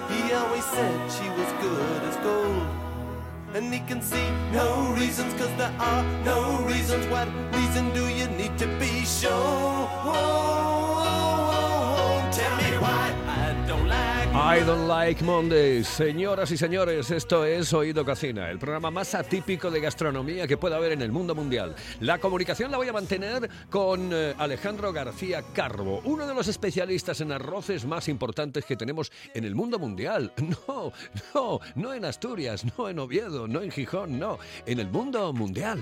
He 0.09 0.33
always 0.33 0.65
said 0.65 0.99
she 1.09 1.29
was 1.29 1.47
good 1.61 2.03
as 2.09 2.17
gold. 2.17 2.67
And 3.55 3.73
he 3.73 3.79
can 3.87 4.01
see 4.01 4.29
no 4.51 4.93
reasons, 4.99 5.33
cause 5.35 5.49
there 5.57 5.73
are 5.79 6.03
no 6.25 6.59
reasons. 6.67 7.07
What 7.07 7.29
reason 7.53 7.89
do 7.93 8.05
you 8.09 8.27
need 8.37 8.57
to 8.57 8.67
be 8.77 9.05
shown? 9.05 9.87
Tell 12.33 12.55
me 12.57 12.77
why 12.79 13.28
I 14.31 14.59
don't 14.63 14.87
like 14.87 15.23
Mondays. 15.23 15.87
Señoras 15.87 16.51
y 16.51 16.57
señores, 16.57 17.09
esto 17.09 17.45
es 17.45 17.73
Oído 17.73 18.05
Cocina, 18.05 18.51
el 18.51 18.59
programa 18.59 18.91
más 18.91 19.15
atípico 19.15 19.71
de 19.71 19.81
gastronomía 19.81 20.47
que 20.47 20.55
pueda 20.55 20.75
haber 20.75 20.91
en 20.91 21.01
el 21.01 21.11
mundo 21.11 21.33
mundial. 21.33 21.75
La 21.99 22.19
comunicación 22.19 22.69
la 22.69 22.77
voy 22.77 22.87
a 22.87 22.93
mantener 22.93 23.49
con 23.71 24.11
eh, 24.13 24.35
Alejandro 24.37 24.93
García 24.93 25.43
Carbo, 25.51 26.01
uno 26.05 26.27
de 26.27 26.35
los 26.35 26.47
especialistas 26.47 27.21
en 27.21 27.31
arroces 27.31 27.85
más 27.85 28.07
importantes 28.07 28.65
que 28.65 28.75
tenemos 28.75 29.11
en 29.33 29.45
el 29.45 29.55
mundo 29.55 29.79
mundial. 29.79 30.31
No, 30.67 30.91
no, 31.33 31.59
no 31.75 31.93
en 31.93 32.05
Asturias, 32.05 32.65
no 32.77 32.89
en 32.89 32.99
Oviedo, 32.99 33.47
no 33.47 33.61
en 33.61 33.71
Gijón, 33.71 34.19
no, 34.19 34.39
en 34.65 34.79
el 34.79 34.89
mundo 34.89 35.31
mundial. 35.31 35.79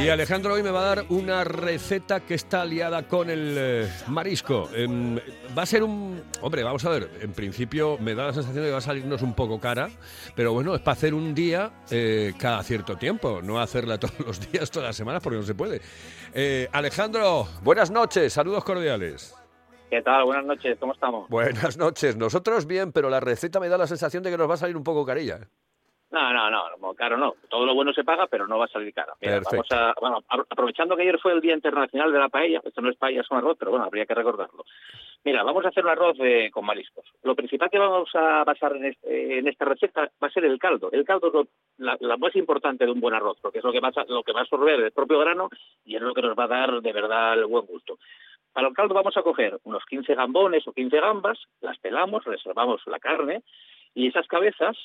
Y 0.00 0.08
Alejandro 0.08 0.54
hoy 0.54 0.62
me 0.62 0.70
va 0.70 0.80
a 0.80 0.94
dar 0.96 1.04
una 1.08 1.44
receta 1.44 2.20
que 2.20 2.34
está 2.34 2.64
liada 2.64 3.06
con 3.06 3.30
el 3.30 3.54
eh, 3.58 3.92
marisco. 4.08 4.41
Em, 4.74 5.16
va 5.56 5.62
a 5.62 5.66
ser 5.66 5.82
un... 5.82 6.22
Hombre, 6.40 6.62
vamos 6.62 6.84
a 6.84 6.90
ver, 6.90 7.08
en 7.20 7.32
principio 7.32 7.96
me 7.98 8.14
da 8.14 8.26
la 8.26 8.32
sensación 8.32 8.62
de 8.62 8.68
que 8.68 8.72
va 8.72 8.78
a 8.78 8.82
salirnos 8.82 9.22
un 9.22 9.34
poco 9.34 9.60
cara, 9.60 9.88
pero 10.34 10.52
bueno, 10.52 10.74
es 10.74 10.80
para 10.80 10.94
hacer 10.94 11.14
un 11.14 11.34
día 11.34 11.70
eh, 11.90 12.32
cada 12.38 12.62
cierto 12.62 12.96
tiempo, 12.96 13.40
no 13.42 13.60
hacerla 13.60 13.98
todos 14.00 14.18
los 14.20 14.52
días, 14.52 14.70
todas 14.70 14.88
las 14.88 14.96
semanas, 14.96 15.22
porque 15.22 15.38
no 15.38 15.44
se 15.44 15.54
puede. 15.54 15.80
Eh, 16.34 16.68
Alejandro, 16.72 17.46
buenas 17.62 17.90
noches, 17.90 18.32
saludos 18.32 18.64
cordiales. 18.64 19.34
¿Qué 19.90 20.00
tal? 20.00 20.24
Buenas 20.24 20.46
noches, 20.46 20.78
¿cómo 20.80 20.94
estamos? 20.94 21.28
Buenas 21.28 21.76
noches, 21.76 22.16
nosotros 22.16 22.66
bien, 22.66 22.92
pero 22.92 23.10
la 23.10 23.20
receta 23.20 23.60
me 23.60 23.68
da 23.68 23.76
la 23.76 23.86
sensación 23.86 24.22
de 24.22 24.30
que 24.30 24.38
nos 24.38 24.48
va 24.48 24.54
a 24.54 24.58
salir 24.58 24.76
un 24.76 24.84
poco 24.84 25.04
carilla. 25.04 25.40
No, 26.12 26.30
no, 26.32 26.50
no, 26.76 26.94
caro 26.94 27.16
no. 27.16 27.34
Todo 27.48 27.64
lo 27.64 27.74
bueno 27.74 27.92
se 27.94 28.04
paga, 28.04 28.26
pero 28.26 28.46
no 28.46 28.58
va 28.58 28.66
a 28.66 28.68
salir 28.68 28.92
caro. 28.92 29.14
Mira, 29.22 29.36
vamos 29.50 29.66
a, 29.72 29.94
bueno, 29.98 30.18
apro- 30.28 30.46
aprovechando 30.50 30.94
que 30.94 31.02
ayer 31.02 31.18
fue 31.18 31.32
el 31.32 31.40
Día 31.40 31.54
Internacional 31.54 32.12
de 32.12 32.18
la 32.18 32.28
Paella, 32.28 32.60
esto 32.62 32.82
no 32.82 32.90
es 32.90 32.96
paella, 32.98 33.22
es 33.22 33.30
un 33.30 33.38
arroz, 33.38 33.56
pero 33.58 33.70
bueno, 33.70 33.86
habría 33.86 34.04
que 34.04 34.14
recordarlo. 34.14 34.64
Mira, 35.24 35.42
vamos 35.42 35.64
a 35.64 35.68
hacer 35.68 35.82
un 35.84 35.90
arroz 35.90 36.16
eh, 36.20 36.50
con 36.52 36.66
mariscos. 36.66 37.06
Lo 37.22 37.34
principal 37.34 37.70
que 37.70 37.78
vamos 37.78 38.10
a 38.14 38.44
basar 38.44 38.76
en, 38.76 38.84
este- 38.86 39.38
en 39.38 39.48
esta 39.48 39.64
receta 39.64 40.10
va 40.22 40.28
a 40.28 40.30
ser 40.30 40.44
el 40.44 40.58
caldo. 40.58 40.90
El 40.92 41.04
caldo 41.06 41.28
es 41.28 41.32
lo, 41.32 41.46
la, 41.78 41.96
la 42.00 42.16
más 42.18 42.36
importante 42.36 42.84
de 42.84 42.90
un 42.92 43.00
buen 43.00 43.14
arroz, 43.14 43.38
porque 43.40 43.58
es 43.60 43.64
lo 43.64 43.72
que, 43.72 43.80
va 43.80 43.88
a, 43.88 44.04
lo 44.08 44.22
que 44.22 44.32
va 44.32 44.40
a 44.40 44.42
absorber 44.42 44.80
el 44.80 44.92
propio 44.92 45.18
grano 45.18 45.48
y 45.84 45.96
es 45.96 46.02
lo 46.02 46.12
que 46.12 46.20
nos 46.22 46.38
va 46.38 46.44
a 46.44 46.48
dar 46.48 46.82
de 46.82 46.92
verdad 46.92 47.34
el 47.38 47.46
buen 47.46 47.64
gusto. 47.64 47.98
Para 48.52 48.68
el 48.68 48.74
caldo 48.74 48.92
vamos 48.92 49.16
a 49.16 49.22
coger 49.22 49.58
unos 49.64 49.82
15 49.86 50.14
gambones 50.14 50.68
o 50.68 50.74
15 50.74 51.00
gambas, 51.00 51.38
las 51.62 51.78
pelamos, 51.78 52.22
reservamos 52.24 52.82
la 52.86 52.98
carne 52.98 53.42
y 53.94 54.08
esas 54.08 54.26
cabezas 54.26 54.76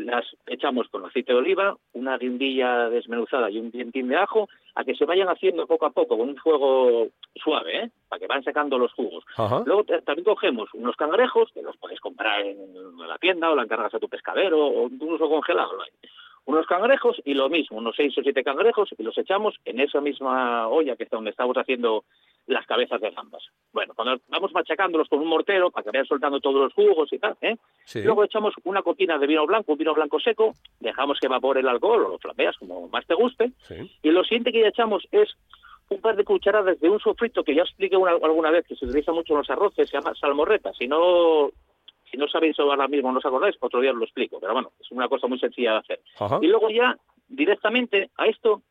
las 0.00 0.24
echamos 0.46 0.88
con 0.88 1.04
aceite 1.04 1.32
de 1.32 1.38
oliva, 1.38 1.76
una 1.92 2.18
guindilla 2.18 2.88
desmenuzada 2.88 3.50
y 3.50 3.58
un 3.58 3.70
dientín 3.70 4.08
de 4.08 4.16
ajo, 4.16 4.48
a 4.74 4.84
que 4.84 4.94
se 4.94 5.04
vayan 5.04 5.28
haciendo 5.28 5.66
poco 5.66 5.86
a 5.86 5.90
poco 5.90 6.18
con 6.18 6.28
un 6.28 6.36
fuego 6.36 7.08
suave, 7.36 7.84
¿eh? 7.84 7.90
para 8.08 8.20
que 8.20 8.26
van 8.26 8.42
sacando 8.42 8.78
los 8.78 8.92
jugos. 8.92 9.24
Ajá. 9.36 9.62
Luego 9.64 9.84
también 10.04 10.24
cogemos 10.24 10.68
unos 10.74 10.96
cangrejos, 10.96 11.50
que 11.52 11.62
los 11.62 11.76
puedes 11.76 12.00
comprar 12.00 12.40
en 12.42 12.56
la 12.98 13.18
tienda 13.18 13.50
o 13.50 13.54
la 13.54 13.62
encargas 13.62 13.94
a 13.94 13.98
tu 13.98 14.08
pescadero 14.08 14.58
o 14.66 14.88
incluso 14.88 15.28
congelado. 15.28 15.78
Unos 16.46 16.66
cangrejos 16.66 17.20
y 17.24 17.34
lo 17.34 17.48
mismo, 17.48 17.78
unos 17.78 17.94
seis 17.96 18.16
o 18.18 18.22
siete 18.22 18.42
cangrejos 18.42 18.90
y 18.98 19.02
los 19.02 19.16
echamos 19.18 19.56
en 19.64 19.80
esa 19.80 20.00
misma 20.00 20.68
olla 20.68 20.96
que 20.96 21.04
es 21.04 21.10
donde 21.10 21.30
estamos 21.30 21.56
haciendo 21.56 22.04
las 22.52 22.66
cabezas 22.66 23.00
de 23.00 23.10
gambas. 23.10 23.42
Bueno, 23.72 23.94
cuando 23.94 24.20
vamos 24.28 24.52
machacándolos 24.52 25.08
con 25.08 25.20
un 25.20 25.28
mortero 25.28 25.70
para 25.70 25.84
que 25.84 25.90
vayan 25.90 26.06
soltando 26.06 26.40
todos 26.40 26.62
los 26.62 26.72
jugos 26.74 27.12
y 27.12 27.18
tal, 27.18 27.36
¿eh? 27.40 27.56
Sí. 27.84 28.02
Luego 28.02 28.24
echamos 28.24 28.54
una 28.64 28.82
coquina 28.82 29.18
de 29.18 29.26
vino 29.26 29.46
blanco, 29.46 29.72
un 29.72 29.78
vino 29.78 29.94
blanco 29.94 30.18
seco, 30.20 30.54
dejamos 30.80 31.18
que 31.20 31.26
evapore 31.26 31.60
el 31.60 31.68
alcohol 31.68 32.04
o 32.04 32.08
lo 32.10 32.18
flameas 32.18 32.56
como 32.58 32.88
más 32.88 33.06
te 33.06 33.14
guste. 33.14 33.52
Sí. 33.62 33.90
Y 34.02 34.10
lo 34.10 34.24
siguiente 34.24 34.52
que 34.52 34.60
ya 34.62 34.68
echamos 34.68 35.06
es 35.12 35.28
un 35.88 36.00
par 36.00 36.16
de 36.16 36.24
cucharadas 36.24 36.78
de 36.80 36.88
un 36.88 37.00
sofrito 37.00 37.42
que 37.44 37.54
ya 37.54 37.62
expliqué 37.62 37.96
una- 37.96 38.12
alguna 38.12 38.50
vez 38.50 38.66
que 38.66 38.76
se 38.76 38.84
utiliza 38.84 39.12
mucho 39.12 39.32
en 39.32 39.38
los 39.38 39.50
arroces, 39.50 39.88
se 39.88 39.96
llama 39.96 40.14
salmorreta. 40.14 40.72
Si 40.72 40.86
no, 40.86 41.50
si 42.10 42.16
no 42.16 42.28
sabéis 42.28 42.58
ahora 42.58 42.86
mismo, 42.88 43.10
no 43.12 43.18
os 43.18 43.26
acordáis, 43.26 43.56
otro 43.60 43.80
día 43.80 43.90
os 43.92 43.96
lo 43.96 44.04
explico. 44.04 44.38
Pero 44.40 44.52
bueno, 44.52 44.70
es 44.80 44.90
una 44.90 45.08
cosa 45.08 45.26
muy 45.26 45.38
sencilla 45.38 45.72
de 45.72 45.78
hacer. 45.78 46.00
Ajá. 46.18 46.38
Y 46.42 46.46
luego 46.48 46.70
ya, 46.70 46.96
directamente 47.28 48.10
a 48.16 48.26
esto, 48.26 48.62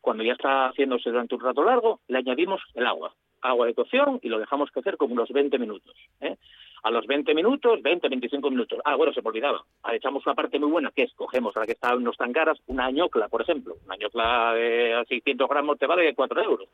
cuando 0.00 0.22
ya 0.22 0.32
está 0.34 0.68
haciéndose 0.68 1.10
durante 1.10 1.34
un 1.34 1.40
rato 1.40 1.64
largo, 1.64 2.00
le 2.08 2.18
añadimos 2.18 2.60
el 2.74 2.86
agua. 2.86 3.12
Agua 3.48 3.66
de 3.66 3.74
cocción 3.74 4.18
y 4.22 4.28
lo 4.28 4.38
dejamos 4.38 4.70
cocer 4.70 4.96
como 4.96 5.14
unos 5.14 5.28
20 5.30 5.58
minutos. 5.58 5.94
¿eh? 6.20 6.36
A 6.82 6.90
los 6.90 7.06
20 7.06 7.34
minutos, 7.34 7.82
20, 7.82 8.08
25 8.08 8.50
minutos. 8.50 8.78
Ah, 8.84 8.94
bueno, 8.96 9.12
se 9.12 9.22
me 9.22 9.28
olvidaba. 9.28 9.64
Ah, 9.82 9.94
Echamos 9.94 10.24
una 10.26 10.34
parte 10.34 10.58
muy 10.58 10.70
buena 10.70 10.90
que 10.94 11.02
es, 11.04 11.12
cogemos, 11.14 11.56
ahora 11.56 11.66
que 11.66 11.72
están 11.72 12.02
no 12.02 12.12
tan 12.12 12.32
caras, 12.32 12.58
una 12.66 12.86
añocla, 12.86 13.28
por 13.28 13.42
ejemplo. 13.42 13.76
Una 13.84 13.94
añocla 13.94 14.54
de 14.54 15.04
600 15.08 15.48
gramos 15.48 15.78
te 15.78 15.86
vale 15.86 16.14
4 16.14 16.42
euros. 16.42 16.68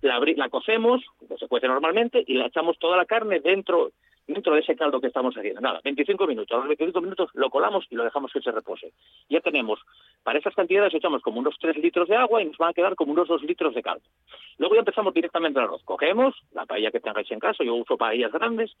La, 0.00 0.20
la 0.20 0.48
cocemos, 0.48 1.02
se 1.38 1.48
cuece 1.48 1.66
normalmente, 1.66 2.22
y 2.26 2.34
la 2.34 2.46
echamos 2.46 2.78
toda 2.78 2.96
la 2.96 3.04
carne 3.04 3.40
dentro 3.40 3.90
dentro 4.26 4.54
de 4.54 4.60
ese 4.60 4.76
caldo 4.76 5.00
que 5.00 5.08
estamos 5.08 5.34
haciendo. 5.36 5.60
Nada, 5.60 5.80
25 5.84 6.26
minutos. 6.26 6.54
A 6.54 6.58
los 6.58 6.68
25 6.68 7.00
minutos 7.00 7.30
lo 7.34 7.50
colamos 7.50 7.86
y 7.90 7.94
lo 7.94 8.04
dejamos 8.04 8.32
que 8.32 8.40
se 8.40 8.50
repose. 8.50 8.92
Ya 9.28 9.40
tenemos, 9.40 9.80
para 10.22 10.38
esas 10.38 10.54
cantidades 10.54 10.94
echamos 10.94 11.22
como 11.22 11.40
unos 11.40 11.56
3 11.60 11.76
litros 11.78 12.08
de 12.08 12.16
agua 12.16 12.42
y 12.42 12.46
nos 12.46 12.58
van 12.58 12.70
a 12.70 12.74
quedar 12.74 12.94
como 12.94 13.12
unos 13.12 13.28
2 13.28 13.42
litros 13.42 13.74
de 13.74 13.82
caldo. 13.82 14.04
Luego 14.58 14.74
ya 14.74 14.80
empezamos 14.80 15.14
directamente 15.14 15.58
el 15.58 15.64
arroz. 15.64 15.82
Cogemos 15.84 16.34
la 16.52 16.66
paella 16.66 16.90
que 16.90 17.00
tengáis 17.00 17.30
en 17.30 17.40
casa, 17.40 17.64
yo 17.64 17.74
uso 17.74 17.96
paellas 17.96 18.32
grandes, 18.32 18.72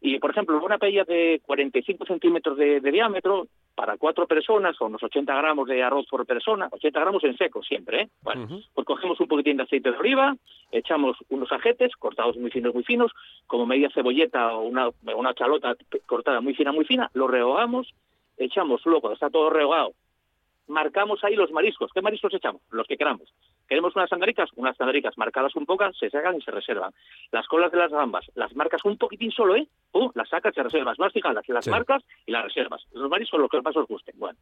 y 0.00 0.18
por 0.18 0.30
ejemplo, 0.30 0.62
una 0.64 0.78
paella 0.78 1.04
de 1.04 1.40
45 1.44 2.04
centímetros 2.06 2.56
de, 2.56 2.80
de 2.80 2.92
diámetro, 2.92 3.46
para 3.78 3.96
cuatro 3.96 4.26
personas, 4.26 4.74
o 4.80 4.86
unos 4.86 5.00
80 5.04 5.32
gramos 5.36 5.68
de 5.68 5.80
arroz 5.84 6.04
por 6.10 6.26
persona, 6.26 6.68
80 6.68 6.98
gramos 6.98 7.22
en 7.22 7.36
seco 7.36 7.62
siempre, 7.62 8.02
¿eh? 8.02 8.08
Bueno, 8.22 8.48
pues 8.74 8.84
cogemos 8.84 9.20
un 9.20 9.28
poquitín 9.28 9.56
de 9.56 9.62
aceite 9.62 9.92
de 9.92 9.96
oliva, 9.96 10.34
echamos 10.72 11.16
unos 11.28 11.52
ajetes 11.52 11.94
cortados 11.94 12.36
muy 12.36 12.50
finos, 12.50 12.74
muy 12.74 12.82
finos, 12.82 13.12
como 13.46 13.66
media 13.66 13.88
cebolleta 13.94 14.52
o 14.56 14.62
una, 14.62 14.87
una 15.14 15.34
chalota 15.34 15.74
cortada 16.06 16.40
muy 16.40 16.54
fina, 16.54 16.72
muy 16.72 16.84
fina, 16.84 17.10
lo 17.14 17.26
rehogamos, 17.28 17.92
echamos 18.36 18.80
luego, 18.84 19.00
cuando 19.02 19.14
está 19.14 19.30
todo 19.30 19.50
rehogado, 19.50 19.92
marcamos 20.66 21.22
ahí 21.24 21.34
los 21.34 21.50
mariscos. 21.50 21.90
¿Qué 21.94 22.02
mariscos 22.02 22.34
echamos? 22.34 22.60
Los 22.70 22.86
que 22.86 22.96
queramos. 22.96 23.32
¿Queremos 23.66 23.94
unas 23.96 24.08
sangaricas? 24.10 24.50
Unas 24.56 24.76
sangaricas 24.76 25.16
marcadas 25.16 25.54
un 25.56 25.64
poco, 25.66 25.90
se 25.94 26.10
sacan 26.10 26.36
y 26.36 26.42
se 26.42 26.50
reservan. 26.50 26.92
Las 27.32 27.46
colas 27.46 27.72
de 27.72 27.78
las 27.78 27.90
gambas, 27.90 28.26
las 28.34 28.54
marcas 28.54 28.84
un 28.84 28.96
poquitín 28.98 29.30
solo, 29.30 29.56
¿eh? 29.56 29.66
Pum, 29.90 30.10
las 30.14 30.28
sacas 30.28 30.54
y 30.56 30.60
reservas. 30.60 30.98
Más 30.98 31.12
fijadas, 31.12 31.46
las 31.48 31.64
Sí. 31.64 31.70
marcas 31.70 32.02
y 32.26 32.32
las 32.32 32.44
reservas. 32.44 32.84
Los 32.92 33.08
mariscos, 33.10 33.40
los 33.40 33.50
que 33.50 33.60
más 33.62 33.76
os 33.76 33.86
gusten. 33.86 34.14
Bueno, 34.18 34.38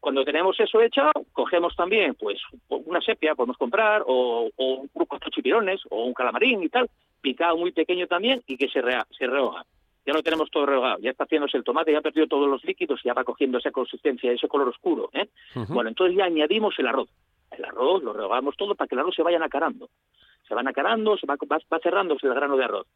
cuando 0.00 0.24
tenemos 0.24 0.58
eso 0.60 0.80
hecho, 0.80 1.10
cogemos 1.32 1.74
también, 1.76 2.14
pues, 2.16 2.40
una 2.68 3.00
sepia, 3.00 3.34
podemos 3.34 3.56
comprar, 3.56 4.02
o, 4.06 4.50
o 4.56 4.64
un 4.74 4.90
grupo 4.94 5.18
de 5.18 5.30
chipirones, 5.30 5.80
o 5.90 6.04
un 6.04 6.12
calamarín 6.14 6.62
y 6.62 6.68
tal, 6.68 6.88
picado 7.20 7.56
muy 7.56 7.72
pequeño 7.72 8.06
también 8.08 8.42
y 8.46 8.56
que 8.56 8.68
se, 8.68 8.80
rea- 8.82 9.06
se 9.16 9.26
rehoga. 9.26 9.64
Ya 10.04 10.12
lo 10.12 10.22
tenemos 10.22 10.50
todo 10.50 10.66
rehogado, 10.66 10.98
ya 11.00 11.10
está 11.10 11.24
haciéndose 11.24 11.56
el 11.56 11.64
tomate, 11.64 11.92
ya 11.92 11.98
ha 11.98 12.02
perdido 12.02 12.26
todos 12.26 12.48
los 12.48 12.64
líquidos 12.64 13.00
ya 13.04 13.14
va 13.14 13.22
cogiendo 13.22 13.58
esa 13.58 13.70
consistencia, 13.70 14.32
ese 14.32 14.48
color 14.48 14.68
oscuro. 14.68 15.10
¿eh? 15.12 15.28
Bueno, 15.68 15.90
entonces 15.90 16.16
ya 16.16 16.24
añadimos 16.24 16.74
el 16.78 16.88
arroz. 16.88 17.08
El 17.50 17.64
arroz 17.64 18.02
lo 18.02 18.12
rehogamos 18.12 18.56
todo 18.56 18.74
para 18.74 18.88
que 18.88 18.94
el 18.94 19.00
arroz 19.00 19.14
se 19.14 19.22
vaya 19.22 19.38
nacarando. 19.38 19.90
Se 20.48 20.54
va 20.54 20.62
nacarando, 20.62 21.16
se 21.16 21.26
va, 21.26 21.36
va, 21.50 21.58
va 21.72 21.78
cerrándose 21.78 22.26
el 22.26 22.34
grano 22.34 22.56
de 22.56 22.64
arroz. 22.64 22.86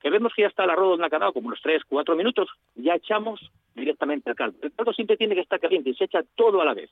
Que 0.00 0.10
vemos 0.10 0.32
que 0.34 0.42
ya 0.42 0.48
está 0.48 0.64
el 0.64 0.70
arroz 0.70 0.98
nacarado 0.98 1.32
como 1.32 1.48
unos 1.48 1.60
3, 1.62 1.82
4 1.88 2.16
minutos, 2.16 2.48
ya 2.74 2.94
echamos 2.94 3.40
directamente 3.74 4.30
el 4.30 4.36
caldo. 4.36 4.58
El 4.62 4.72
caldo 4.72 4.92
siempre 4.92 5.16
tiene 5.16 5.34
que 5.34 5.42
estar 5.42 5.60
caliente 5.60 5.90
y 5.90 5.94
se 5.94 6.04
echa 6.04 6.22
todo 6.34 6.60
a 6.60 6.64
la 6.64 6.74
vez. 6.74 6.90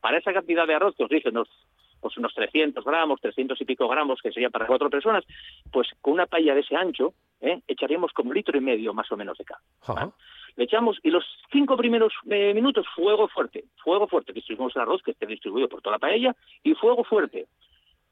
Para 0.00 0.18
esa 0.18 0.32
cantidad 0.32 0.66
de 0.66 0.74
arroz 0.74 0.94
que 0.96 1.04
os 1.04 1.10
dije, 1.10 1.28
unos, 1.28 1.48
pues 2.00 2.16
unos 2.16 2.34
300 2.34 2.84
gramos, 2.84 3.20
300 3.20 3.60
y 3.60 3.64
pico 3.64 3.88
gramos, 3.88 4.20
que 4.22 4.32
sería 4.32 4.50
para 4.50 4.66
cuatro 4.66 4.90
personas, 4.90 5.24
pues 5.72 5.88
con 6.00 6.14
una 6.14 6.26
paella 6.26 6.54
de 6.54 6.60
ese 6.60 6.76
ancho, 6.76 7.14
¿eh? 7.40 7.60
echaríamos 7.66 8.12
como 8.12 8.32
litro 8.32 8.56
y 8.56 8.60
medio 8.60 8.94
más 8.94 9.10
o 9.12 9.16
menos 9.16 9.38
de. 9.38 9.44
Ajá. 9.86 10.10
Le 10.56 10.64
echamos 10.64 10.98
y 11.02 11.10
los 11.10 11.24
cinco 11.52 11.76
primeros 11.76 12.12
eh, 12.30 12.54
minutos 12.54 12.86
fuego 12.94 13.28
fuerte, 13.28 13.64
fuego 13.82 14.08
fuerte, 14.08 14.32
distribuimos 14.32 14.74
el 14.74 14.82
arroz 14.82 15.02
que 15.02 15.10
esté 15.10 15.26
distribuido 15.26 15.68
por 15.68 15.82
toda 15.82 15.96
la 15.96 16.00
paella 16.00 16.34
y 16.62 16.74
fuego 16.74 17.04
fuerte. 17.04 17.46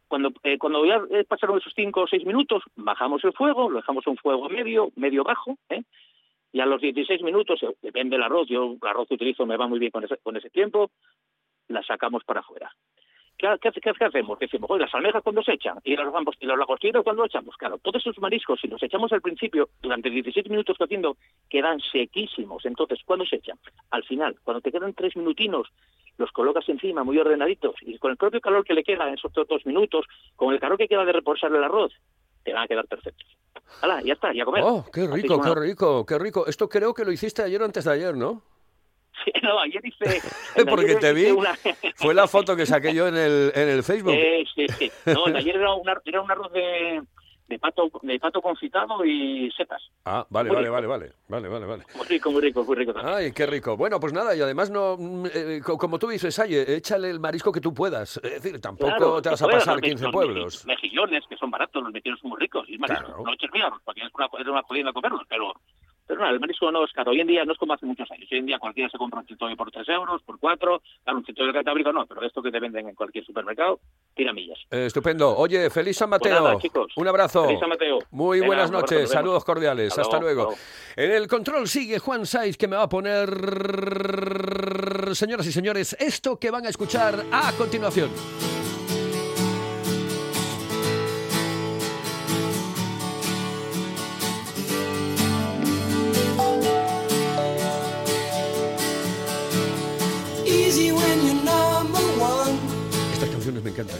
Cuando, 0.09 0.31
eh, 0.43 0.59
cuando 0.59 0.85
ya 0.85 1.01
eh, 1.11 1.25
pasaron 1.25 1.59
esos 1.59 1.73
cinco 1.75 2.03
o 2.03 2.07
seis 2.07 2.25
minutos, 2.27 2.63
bajamos 2.77 3.25
el 3.25 3.33
fuego, 3.33 3.71
lo 3.71 3.79
dejamos 3.79 4.07
a 4.07 4.11
un 4.11 4.19
fuego 4.19 4.49
medio, 4.51 4.91
medio 4.97 5.25
bajo, 5.25 5.57
¿eh? 5.71 5.83
y 6.53 6.61
a 6.61 6.67
los 6.67 6.81
16 6.81 7.23
minutos, 7.23 7.61
depende 7.83 8.15
del 8.15 8.23
arroz, 8.23 8.47
yo 8.47 8.77
el 8.81 8.89
arroz 8.89 9.09
que 9.09 9.15
utilizo 9.15 9.45
me 9.45 9.57
va 9.57 9.67
muy 9.67 9.81
bien 9.81 9.91
con 9.91 10.05
ese, 10.05 10.19
con 10.19 10.37
ese 10.37 10.51
tiempo, 10.51 10.91
la 11.67 11.83
sacamos 11.83 12.23
para 12.25 12.41
afuera. 12.41 12.71
¿Qué, 13.39 13.49
qué, 13.61 13.71
qué- 13.73 13.93
qué 13.99 14.05
hacemos? 14.05 14.39
Decimos, 14.39 14.71
oye, 14.71 14.83
las 14.85 14.95
almejas 14.95 15.23
cuando 15.23 15.43
se 15.43 15.53
echan 15.53 15.79
y 15.85 15.97
los 15.97 16.13
gambos 16.13 16.37
y 16.41 16.47
los 16.47 16.59
lagostinos 16.59 17.03
cuando 17.05 17.25
echamos. 17.25 17.57
Claro, 17.57 17.79
todos 17.79 18.01
esos 18.03 18.19
mariscos, 18.19 18.61
si 18.61 18.69
los 18.69 18.83
echamos 18.83 19.13
al 19.13 19.21
principio, 19.23 19.69
durante 19.83 20.11
17 20.11 20.49
minutos 20.49 20.77
cociendo, 20.79 21.17
quedan 21.51 21.81
sequísimos. 21.81 22.65
Entonces, 22.67 23.01
¿cuándo 23.05 23.25
se 23.27 23.37
echan? 23.37 23.59
Al 23.91 24.05
final, 24.05 24.37
cuando 24.45 24.61
te 24.61 24.71
quedan 24.73 24.95
tres 24.95 25.17
minutinos, 25.17 25.69
los 26.19 26.31
colocas 26.33 26.69
encima 26.69 27.03
muy 27.03 27.19
ordenaditos 27.19 27.75
y 27.83 27.99
con 27.99 28.11
el 28.13 28.17
propio 28.17 28.41
calor 28.41 28.65
que 28.65 28.75
le 28.75 28.85
queda 28.85 29.09
en 29.09 29.15
esos 29.15 29.33
dos 29.33 29.67
minutos, 29.67 30.07
con 30.37 30.53
el 30.55 30.61
calor 30.61 30.79
que 30.79 30.87
queda 30.89 31.05
de 31.05 31.13
reposar 31.13 31.53
el 31.53 31.65
arroz, 31.65 31.93
te 32.45 32.53
van 32.53 32.63
a 32.65 32.69
quedar 32.69 32.87
perfectos. 32.87 33.27
¡Hala, 33.83 34.01
ya 34.03 34.13
está, 34.13 34.33
y 34.35 34.41
a 34.41 34.45
comer! 34.45 34.63
Oh, 34.65 34.85
qué 34.93 35.07
rico, 35.09 35.41
qué 35.43 35.55
rico, 35.61 36.07
qué 36.07 36.19
rico. 36.19 36.47
Esto 36.47 36.69
creo 36.69 36.95
que 36.95 37.05
lo 37.05 37.11
hiciste 37.13 37.43
ayer 37.43 37.61
o 37.61 37.65
antes 37.65 37.85
de 37.85 37.93
ayer, 37.93 38.15
¿no? 38.17 38.43
Sí, 39.25 39.33
no, 39.43 39.59
ayer 39.61 39.81
hice... 39.85 40.21
Porque 40.69 40.87
ayer 40.87 40.99
te 41.01 41.13
vi, 41.13 41.27
una- 41.31 41.57
fue 41.97 42.15
la 42.15 42.27
foto 42.27 42.57
que 42.57 42.67
saqué 42.67 42.95
yo 42.95 43.07
en 43.09 43.17
el, 43.17 43.53
en 43.55 43.69
el 43.69 43.83
Facebook. 43.83 44.13
Eh, 44.15 44.45
sí, 44.55 44.67
sí. 44.79 44.91
No, 45.07 45.27
ayer 45.27 45.57
era, 45.57 45.73
una- 45.75 46.01
era 46.05 46.21
un 46.21 46.31
arroz 46.31 46.53
de, 46.53 47.03
de 47.49 47.59
pato 47.59 47.91
de 48.03 48.19
pato 48.19 48.43
confitado 48.43 49.05
y 49.05 49.51
setas. 49.57 49.83
Ah, 50.05 50.27
vale, 50.31 50.49
muy 50.49 50.57
vale, 50.57 50.67
rico. 50.69 50.73
vale, 50.73 50.87
vale, 50.89 51.13
vale, 51.29 51.49
vale, 51.49 51.67
vale. 51.67 51.85
Muy 51.97 52.07
rico, 52.07 52.31
muy 52.33 52.41
rico, 52.43 52.65
muy 52.65 52.77
rico. 52.77 52.93
también. 52.93 53.15
Ay, 53.15 53.33
qué 53.33 53.47
rico. 53.47 53.77
Bueno, 53.77 54.01
pues 54.01 54.13
nada, 54.13 54.35
y 54.35 54.41
además 54.41 54.71
no, 54.71 54.97
mm, 54.99 55.27
eh, 55.33 55.61
co- 55.65 55.79
como 55.79 55.99
tú 55.99 56.09
dices, 56.09 56.39
oye, 56.39 56.75
échale 56.77 57.09
el 57.11 57.21
marisco 57.21 57.53
que 57.53 57.61
tú 57.61 57.73
puedas. 57.73 58.17
Es 58.23 58.43
decir, 58.43 58.61
tampoco 58.61 58.89
Claro, 58.91 59.23
te 59.23 59.31
vas 59.31 59.43
a 59.43 59.47
pasar 59.49 59.75
los 59.77 59.83
15 59.83 60.07
me- 60.07 60.13
pueblos. 60.13 60.45
los 60.45 60.67
Mejillones, 60.67 61.23
que 61.29 61.37
son 61.37 61.51
baratos, 61.51 61.83
los 61.83 61.93
mejillones 61.93 62.21
son 62.21 62.31
muy 62.31 62.41
ricos. 62.41 62.69
Y 62.69 62.79
marisco. 62.79 63.05
Claro. 63.07 63.23
No 63.25 63.33
eches 63.33 63.51
míos, 63.53 63.73
porque 63.85 64.01
es 64.03 64.09
una, 64.15 64.27
es 64.39 64.47
una 64.49 64.63
jodienda 64.63 64.93
comerlos, 64.93 65.23
pero... 65.29 65.53
Pero 66.07 66.21
nada, 66.21 66.33
el 66.33 66.41
marisco 66.41 66.71
no 66.71 66.85
es 66.85 66.93
caro. 66.93 67.13
Hoy 67.13 67.21
en 67.21 67.27
día 67.27 67.45
no 67.45 67.53
es 67.53 67.59
como 67.59 67.73
hace 67.73 67.87
muchos 67.87 68.11
años. 68.11 68.29
Hoy 68.31 68.39
en 68.39 68.47
día 68.47 68.59
cualquiera 68.59 68.91
se 68.91 68.99
compra 68.99 69.21
un 69.21 69.27
chitoyo 69.27 69.57
por 69.57 69.71
3 69.71 69.89
euros, 69.89 70.23
por 70.23 70.39
4. 70.39 70.83
Claro, 71.03 71.19
un 71.19 71.25
chitoyo 71.25 71.53
cantábrico 71.53 71.93
no, 71.93 72.05
pero 72.07 72.23
esto 72.27 72.43
que 72.43 72.51
te 72.51 72.61
venden 72.61 72.89
en 72.89 72.95
cualquier 72.95 73.25
supermercado, 73.25 73.81
tira 74.15 74.33
millas. 74.35 74.59
Eh, 74.71 74.85
estupendo. 74.87 75.35
Oye, 75.37 75.71
feliz 75.71 75.97
San 75.97 76.11
Pues 76.11 76.21
Mateo. 76.23 76.43
nada, 76.45 76.59
chicos. 76.59 76.93
Un 76.97 77.09
abrazo. 77.09 77.45
Feliz 77.47 77.61
San 77.61 77.71
Mateo. 77.71 77.99
Muy 78.11 78.39
Venga, 78.41 78.49
buenas 78.49 78.71
abrazo, 78.71 78.95
noches. 78.95 79.11
Saludos 79.11 79.45
cordiales. 79.45 79.91
Hasta 79.93 80.03
Hasta 80.03 80.21
luego, 80.21 80.43
luego. 80.45 80.59
En 80.97 81.11
el 81.11 81.27
control 81.27 81.67
sigue 81.69 81.99
Juan 81.99 82.27
Saiz 82.27 82.57
que 82.59 82.69
me 82.69 82.77
va 82.77 82.83
a 82.83 82.89
poner, 82.89 83.29
señoras 85.15 85.47
y 85.47 85.53
señores, 85.53 85.97
esto 85.99 86.39
que 86.39 86.51
van 86.51 86.67
a 86.67 86.69
escuchar 86.69 87.25
a 87.33 87.53
continuación. 87.57 88.11
Me 103.63 103.71
encantan. 103.71 103.99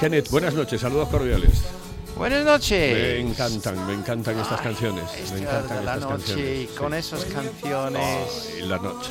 Kenneth, 0.00 0.30
buenas 0.30 0.54
noches. 0.54 0.80
Saludos 0.80 1.08
cordiales. 1.08 1.64
Buenas 2.16 2.44
noches. 2.44 2.94
Me 3.24 3.28
encantan, 3.30 3.86
me 3.88 3.92
encantan 3.94 4.38
estas 4.38 4.60
canciones. 4.60 5.04
Esta 5.18 5.34
Me 5.34 5.40
hora 5.46 5.58
encantan 5.58 5.84
la 5.84 5.94
estas 5.94 6.10
noche 6.10 6.24
canciones. 6.34 6.70
con 6.78 6.92
Sí. 6.92 6.98
esas 6.98 7.24
canciones. 7.24 8.50
Ay, 8.54 8.62
la 8.68 8.78
noche. 8.78 9.10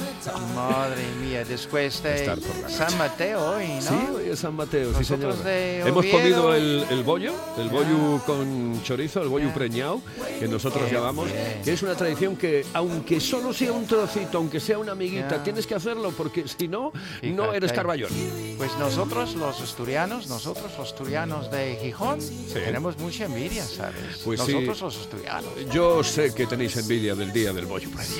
Madre 0.55 1.03
mía, 1.21 1.43
después 1.43 2.01
de. 2.01 2.33
San 2.69 2.97
Mateo 2.97 3.55
hoy, 3.57 3.67
¿no? 3.67 3.81
Sí, 3.81 3.95
hoy 4.15 4.29
es 4.29 4.39
San 4.39 4.55
Mateo, 4.55 4.97
sí 4.97 5.03
señor. 5.03 5.35
Hemos 5.45 6.05
comido 6.05 6.55
el, 6.55 6.85
el 6.89 7.03
bollo, 7.03 7.33
el 7.57 7.67
bollo 7.69 8.21
con 8.25 8.81
chorizo, 8.83 9.21
el 9.21 9.27
bollo 9.27 9.53
preñado, 9.53 10.01
que 10.39 10.47
nosotros 10.47 10.89
llamamos, 10.89 11.25
bien. 11.25 11.61
que 11.63 11.73
es 11.73 11.83
una 11.83 11.95
tradición 11.95 12.37
que, 12.37 12.65
aunque 12.73 13.19
solo 13.19 13.51
sea 13.53 13.73
un 13.73 13.85
trocito, 13.85 14.37
aunque 14.37 14.61
sea 14.61 14.77
una 14.79 14.93
amiguita, 14.93 15.43
tienes 15.43 15.67
que 15.67 15.75
hacerlo 15.75 16.11
porque 16.17 16.47
si 16.47 16.69
no, 16.69 16.93
no 16.93 16.93
Fíjate. 17.21 17.57
eres 17.57 17.73
carballón. 17.73 18.09
Pues 18.57 18.71
nosotros 18.79 19.35
los 19.35 19.59
asturianos, 19.59 20.27
nosotros 20.29 20.71
los 20.77 20.87
asturianos 20.87 21.51
de 21.51 21.77
Gijón, 21.81 22.19
tenemos 22.53 22.92
mucha 22.97 23.25
envidia, 23.25 23.63
¿sabes? 23.63 24.21
Pues 24.23 24.41
sí. 24.41 24.53
nosotros 24.53 24.81
los 24.81 24.97
asturianos. 24.97 25.51
Yo 25.71 26.03
sé 26.03 26.33
que 26.33 26.45
tenéis 26.45 26.75
envidia 26.77 27.15
del 27.15 27.31
día 27.33 27.51
del 27.53 27.65
bollo 27.65 27.89
room. 27.89 28.03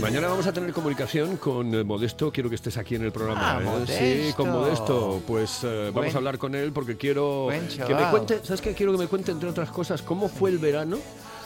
Mañana 0.00 0.28
vamos 0.28 0.46
a 0.46 0.52
tener 0.52 0.72
comunicación 0.72 1.38
con 1.38 1.74
eh, 1.74 1.82
Modesto. 1.82 2.30
Quiero 2.30 2.48
que 2.50 2.56
estés 2.56 2.76
aquí 2.76 2.94
en 2.94 3.04
el 3.04 3.12
programa. 3.12 3.58
Ah, 3.58 3.84
¿eh? 3.88 4.26
Sí, 4.28 4.32
con 4.34 4.50
Modesto. 4.50 5.22
Pues 5.26 5.60
eh, 5.64 5.90
vamos 5.94 5.96
Buen- 6.04 6.14
a 6.14 6.18
hablar 6.18 6.38
con 6.38 6.54
él 6.54 6.72
porque 6.72 6.96
quiero 6.96 7.48
que 7.50 7.94
me 7.94 8.10
cuente. 8.10 8.40
¿Sabes 8.44 8.60
qué? 8.60 8.74
Quiero 8.74 8.92
que 8.92 8.98
me 8.98 9.06
cuente, 9.06 9.32
entre 9.32 9.48
otras 9.48 9.70
cosas, 9.70 10.02
cómo 10.02 10.28
fue 10.28 10.50
el 10.50 10.58
verano. 10.58 10.98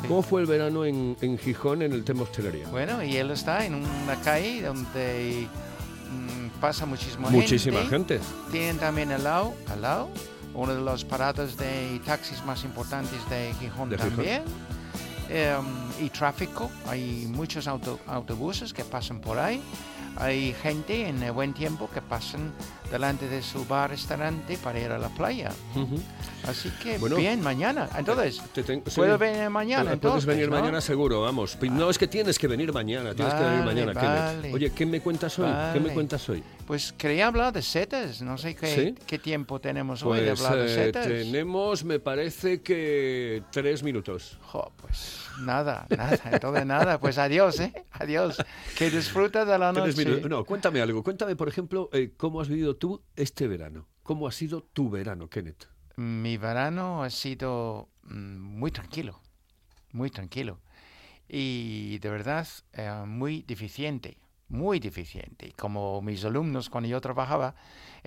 ¿Cómo 0.07 0.23
fue 0.23 0.41
el 0.41 0.47
verano 0.47 0.85
en, 0.85 1.17
en 1.21 1.39
Gijón 1.39 1.83
en 1.83 1.93
el 1.93 2.05
tema 2.05 2.23
hostelería? 2.23 2.69
Bueno, 2.69 3.03
y 3.03 3.17
él 3.17 3.31
está 3.31 3.65
en 3.65 3.75
una 3.75 4.17
calle 4.23 4.63
donde 4.63 5.49
mm, 6.11 6.61
pasa 6.61 6.87
muchísima, 6.87 7.31
Muchísima 7.31 7.85
gente. 7.85 8.21
Tienen 8.51 8.79
también 8.79 9.13
al 9.13 9.25
lado, 9.25 9.55
al 9.71 9.83
lado, 9.83 10.09
uno 10.55 10.75
de 10.75 10.81
los 10.81 11.05
paradas 11.05 11.57
de 11.57 12.01
taxis 12.05 12.45
más 12.45 12.65
importantes 12.65 13.19
de 13.29 13.55
Gijón 13.61 13.91
De 13.91 13.97
Gijón. 13.97 14.11
también. 14.15 14.43
Em, 15.29 15.65
y 16.01 16.11
tráfico, 16.11 16.71
hay 16.87 17.27
muchos 17.29 17.67
auto- 17.67 18.01
autobuses 18.07 18.73
que 18.73 18.85
pasan 18.85 19.21
por 19.21 19.39
ahí. 19.39 19.61
Hay 20.21 20.53
gente 20.63 21.07
en 21.09 21.23
el 21.23 21.31
buen 21.31 21.55
tiempo 21.55 21.89
que 21.93 22.03
pasan 22.03 22.53
delante 22.91 23.29
de 23.29 23.41
su 23.41 23.65
bar-restaurante 23.67 24.59
para 24.59 24.81
ir 24.81 24.91
a 24.91 24.99
la 24.99 25.11
playa. 25.11 25.51
Ujú. 25.77 26.01
Así 26.49 26.71
que 26.83 26.99
Bueno, 26.99 27.17
bien, 27.17 27.41
mañana. 27.41 27.89
Entonces, 27.97 28.41
Te 28.53 28.65
ten- 28.65 28.83
sí. 28.87 28.97
¿puedo 28.97 29.17
venir 29.17 29.49
mañana? 29.51 29.83
Puedes 29.85 29.95
entonces, 29.95 30.27
venir 30.27 30.49
¿no? 30.51 30.59
mañana 30.59 30.81
seguro, 30.81 31.21
vamos. 31.21 31.55
Pi- 31.57 31.69
No 31.71 31.89
es 31.89 31.99
que 31.99 32.09
tienes 32.09 32.37
que 32.39 32.49
venir 32.49 32.73
mañana, 32.73 33.15
tienes 33.15 33.35
que 33.35 33.41
venir 33.45 33.59
Vale, 33.65 33.85
mañana, 33.85 33.93
vale. 34.33 34.53
Oye, 34.55 34.73
¿qué 34.73 34.87
me 34.87 35.01
cuentas 35.01 35.39
hoy? 35.39 35.47
¿Qué 35.73 35.79
me 35.79 35.85
Vale. 35.87 35.95
cuentas 35.95 36.29
hoy? 36.29 36.43
Pues 36.67 36.93
quería 36.93 37.29
hablar 37.29 37.53
de 37.53 37.63
setas. 37.63 38.21
No 38.23 38.39
sé 38.39 38.55
qué, 38.57 38.75
¿Sí? 38.75 38.95
qué 39.07 39.19
tiempo 39.19 39.61
tenemos 39.61 40.03
hoy 40.03 40.21
de 40.21 40.29
Pues 40.31 40.41
hablar 40.45 40.65
de 40.67 40.73
eh, 40.73 40.85
setas. 40.87 41.07
tenemos, 41.07 41.85
me 41.85 42.01
parece 42.01 42.61
que 42.63 43.43
tres 43.53 43.83
minutos. 43.85 44.39
Jo, 44.47 44.73
pues 44.81 45.21
nada, 45.41 45.87
nada, 45.89 46.21
entonces 46.33 46.67
nada. 46.67 46.99
Pues 47.01 47.19
adiós, 47.19 47.61
¿eh? 47.61 47.73
Adiós. 47.93 48.37
Que 48.77 48.91
disfruta 48.91 49.45
de 49.45 49.59
la 49.59 49.73
noche. 49.73 50.05
minutos. 50.05 50.31
No, 50.31 50.45
cuéntame 50.45 50.81
algo. 50.81 51.03
Cuéntame, 51.03 51.37
por 51.37 51.49
ejemplo, 51.49 51.91
eh, 51.93 52.13
cómo 52.17 52.41
has 52.41 52.49
vivido 52.49 52.77
tú 52.77 53.03
este 53.17 53.49
verano. 53.49 53.87
¿Cómo 54.03 54.27
ha 54.27 54.33
sido 54.33 54.63
tu 54.63 54.91
verano, 54.91 55.29
Kenneth? 55.29 55.69
Mi 55.97 56.37
verano 56.37 57.03
ha 57.03 57.11
sido 57.11 57.89
mm, 58.05 58.39
muy 58.39 58.71
tranquilo, 58.71 59.21
muy 59.93 60.11
tranquilo. 60.11 60.61
Y 61.29 61.99
de 61.99 62.09
verdad, 62.09 62.47
eh, 62.73 62.91
muy 63.07 63.43
deficiente, 63.43 64.19
muy 64.49 64.81
deficiente. 64.81 65.53
Como 65.59 66.01
mis 66.01 66.25
alumnos 66.25 66.71
cuando 66.71 66.89
yo 66.89 67.01
trabajaba 67.01 67.55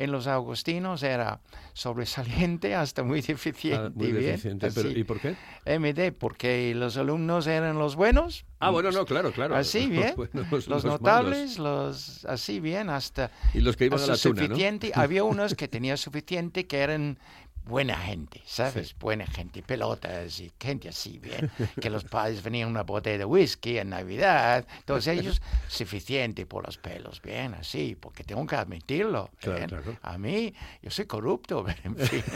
en 0.04 0.12
los 0.12 0.28
Agustinos 0.28 1.04
era 1.04 1.42
sobresaliente 1.74 2.76
hasta 2.76 3.04
muy 3.04 3.22
deficiente. 3.22 3.88
Ah, 3.88 3.92
muy 3.94 4.12
bien, 4.12 4.26
deficiente. 4.26 4.72
pero. 4.74 4.90
¿Y 4.90 5.04
por 5.04 5.20
qué? 5.20 5.36
MD, 5.66 6.12
porque 6.18 6.74
los 6.76 6.98
alumnos 6.98 7.48
eran 7.48 7.78
los 7.78 7.96
buenos. 7.96 8.46
Ah, 8.60 8.70
bueno, 8.70 8.92
no, 8.92 9.06
claro, 9.06 9.32
claro. 9.32 9.56
Así 9.56 9.88
bien. 9.90 10.08
Los 10.08 10.16
buenos, 10.16 10.52
los, 10.52 10.68
los 10.68 10.86
notables, 10.86 11.60
los 11.60 12.26
así 12.26 12.60
bien, 12.60 12.90
hasta 12.90 13.32
Y 13.54 13.62
los 13.62 13.78
que 13.78 13.86
iban 13.86 14.00
a 14.00 14.08
la 14.08 14.18
tuna. 14.18 14.50
Había 14.96 15.24
unos 15.24 15.56
que 15.56 15.68
tenían 15.68 15.98
suficiente 15.98 16.68
que 16.68 16.80
eran 16.80 17.18
buena 17.66 17.96
gente, 17.96 18.42
¿sabes? 18.46 18.90
Sí. 18.90 18.96
Buena 19.00 19.26
gente, 19.26 19.62
pelotas 19.62 20.40
y 20.40 20.52
gente 20.60 20.90
así 20.90 21.20
bien. 21.20 21.52
Que 21.80 21.90
los 21.90 22.04
padres 22.12 22.44
venían 22.44 22.70
una 22.70 22.84
botella 22.84 23.20
de 23.20 23.26
whisky 23.26 23.78
en 23.78 23.90
Navidad. 23.90 24.66
Todos 24.86 25.08
ellos 25.08 25.42
suficiente 25.68 26.46
por 26.46 26.66
los 26.66 26.78
pelos, 26.78 27.22
bien, 27.22 27.54
así, 27.54 27.96
porque 28.00 28.24
tengo 28.24 28.46
que 28.46 28.56
admitirlo. 28.56 29.30
Claro, 29.40 29.68
claro. 29.68 29.98
A 30.02 30.18
mí, 30.18 30.54
yo 30.82 30.92
soy 30.92 31.06
corrupto, 31.06 31.64
pero 31.64 31.80
en 31.84 31.98
fin. 31.98 32.24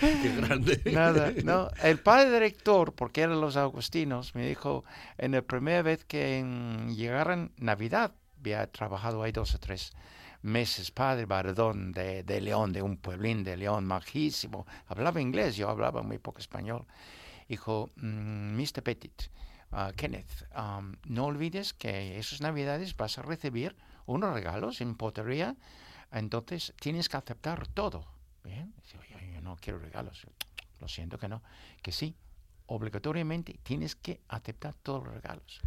Qué 0.00 0.36
grande. 0.36 0.80
Nada, 0.92 1.32
no. 1.42 1.70
El 1.82 1.98
padre 1.98 2.30
director, 2.30 2.92
porque 2.92 3.22
eran 3.22 3.40
los 3.40 3.56
agustinos, 3.56 4.34
me 4.34 4.46
dijo, 4.46 4.84
en 5.18 5.32
la 5.32 5.42
primera 5.42 5.82
vez 5.82 6.04
que 6.04 6.44
llegaran 6.94 7.50
Navidad, 7.56 8.12
había 8.38 8.66
trabajado 8.68 9.22
ahí 9.22 9.32
dos 9.32 9.54
o 9.54 9.58
tres 9.58 9.92
meses, 10.48 10.90
padre 10.90 11.26
Baradón 11.26 11.92
de, 11.92 12.22
de 12.22 12.40
León, 12.40 12.72
de 12.72 12.82
un 12.82 12.96
pueblín 12.96 13.44
de 13.44 13.56
León, 13.56 13.84
majísimo. 13.86 14.66
Hablaba 14.86 15.20
inglés, 15.20 15.56
yo 15.56 15.68
hablaba 15.68 16.02
muy 16.02 16.18
poco 16.18 16.38
español. 16.40 16.86
Dijo, 17.48 17.90
"Mm, 17.96 18.56
Mr. 18.56 18.82
Petit, 18.82 19.30
ah, 19.72 19.92
Kenneth, 19.96 20.46
um, 20.56 20.94
no 21.04 21.26
olvides 21.26 21.72
que 21.72 22.18
esas 22.18 22.40
Navidades 22.40 22.96
vas 22.96 23.18
a 23.18 23.22
recibir 23.22 23.76
unos 24.06 24.32
regalos 24.32 24.80
en 24.80 24.94
potería, 24.96 25.56
entonces 26.12 26.74
tienes 26.80 27.08
que 27.08 27.16
aceptar 27.16 27.66
todo. 27.68 28.04
Bien, 28.44 28.74
"Oye, 28.98 29.32
yo 29.34 29.40
no 29.40 29.56
quiero 29.56 29.78
regalos. 29.78 30.26
Lo 30.80 30.88
siento 30.88 31.18
que 31.18 31.28
no. 31.28 31.42
Que 31.82 31.92
sí, 31.92 32.14
obligatoriamente 32.66 33.58
tienes 33.62 33.96
que 33.96 34.20
aceptar 34.28 34.74
todos 34.74 35.04
los 35.04 35.14
regalos. 35.14 35.60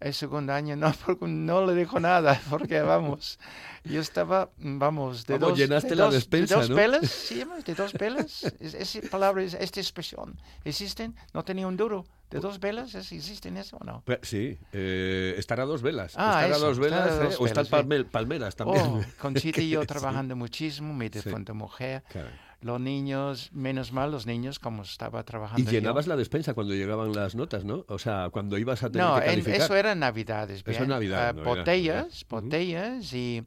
El 0.00 0.14
segundo 0.14 0.52
año 0.52 0.76
no, 0.76 0.92
porque 1.06 1.26
no 1.26 1.66
le 1.66 1.74
dijo 1.74 1.98
nada, 1.98 2.40
porque 2.48 2.80
vamos, 2.82 3.38
yo 3.84 4.00
estaba, 4.00 4.48
vamos, 4.58 5.26
de 5.26 5.34
Vamos, 5.34 5.50
dos... 5.50 5.58
llenaste 5.58 5.88
de 5.90 5.96
la 5.96 6.04
dos- 6.04 6.14
despensa, 6.14 6.54
de 6.54 6.60
dos 6.60 6.70
¿no? 6.70 6.76
pelas, 6.76 7.10
sí, 7.10 7.42
de 7.66 7.74
dos 7.74 7.92
pelas. 7.92 8.44
Es- 8.60 8.74
Esa 8.74 9.00
palabra, 9.10 9.42
es- 9.42 9.54
esta 9.54 9.80
expresión, 9.80 10.38
¿existen? 10.64 11.16
No 11.34 11.44
tenía 11.44 11.66
un 11.66 11.76
duro. 11.76 12.06
¿De 12.30 12.40
dos 12.40 12.60
velas? 12.60 12.94
¿Es- 12.94 13.10
¿Existen 13.10 13.56
eso 13.56 13.78
o 13.80 13.84
no? 13.84 14.04
Sí, 14.22 14.58
eh, 14.72 15.34
estar 15.38 15.58
a 15.60 15.64
dos 15.64 15.80
velas. 15.82 16.12
Ah, 16.16 16.44
estar 16.44 16.52
a 16.52 16.58
dos 16.58 16.78
estar 16.78 16.92
a 17.00 17.04
velas, 17.06 17.18
dos 17.24 17.32
¿eh? 17.34 17.36
o 17.40 17.46
estar 17.46 17.66
palme- 17.66 18.04
palmeras 18.04 18.54
también. 18.54 18.84
Oh, 18.86 19.00
Conchita 19.18 19.60
y 19.62 19.70
yo 19.70 19.80
Sí. 19.80 19.86
trabajando 19.88 20.36
muchísimo, 20.36 20.92
mi 20.94 21.08
difunta 21.08 21.54
mujer. 21.54 22.04
Claro. 22.10 22.28
Los 22.60 22.80
niños, 22.80 23.50
menos 23.52 23.92
mal 23.92 24.10
los 24.10 24.26
niños, 24.26 24.58
como 24.58 24.82
estaba 24.82 25.22
trabajando 25.22 25.60
Y 25.62 25.64
yo. 25.64 25.70
llenabas 25.70 26.08
la 26.08 26.16
despensa 26.16 26.54
cuando 26.54 26.74
llegaban 26.74 27.12
las 27.12 27.36
notas, 27.36 27.64
¿no? 27.64 27.84
O 27.88 27.98
sea, 28.00 28.30
cuando 28.32 28.58
ibas 28.58 28.82
a 28.82 28.90
tener 28.90 29.06
No, 29.06 29.14
que 29.14 29.20
en- 29.20 29.30
calificar. 29.30 29.60
eso 29.60 29.76
era 29.76 29.94
Navidades. 29.94 30.64
Eso. 30.66 30.84
Navidad, 30.86 31.28
Ah, 31.28 31.40
era- 31.40 31.42
botellas, 31.44 32.26
botellas 32.28 33.12
y, 33.14 33.44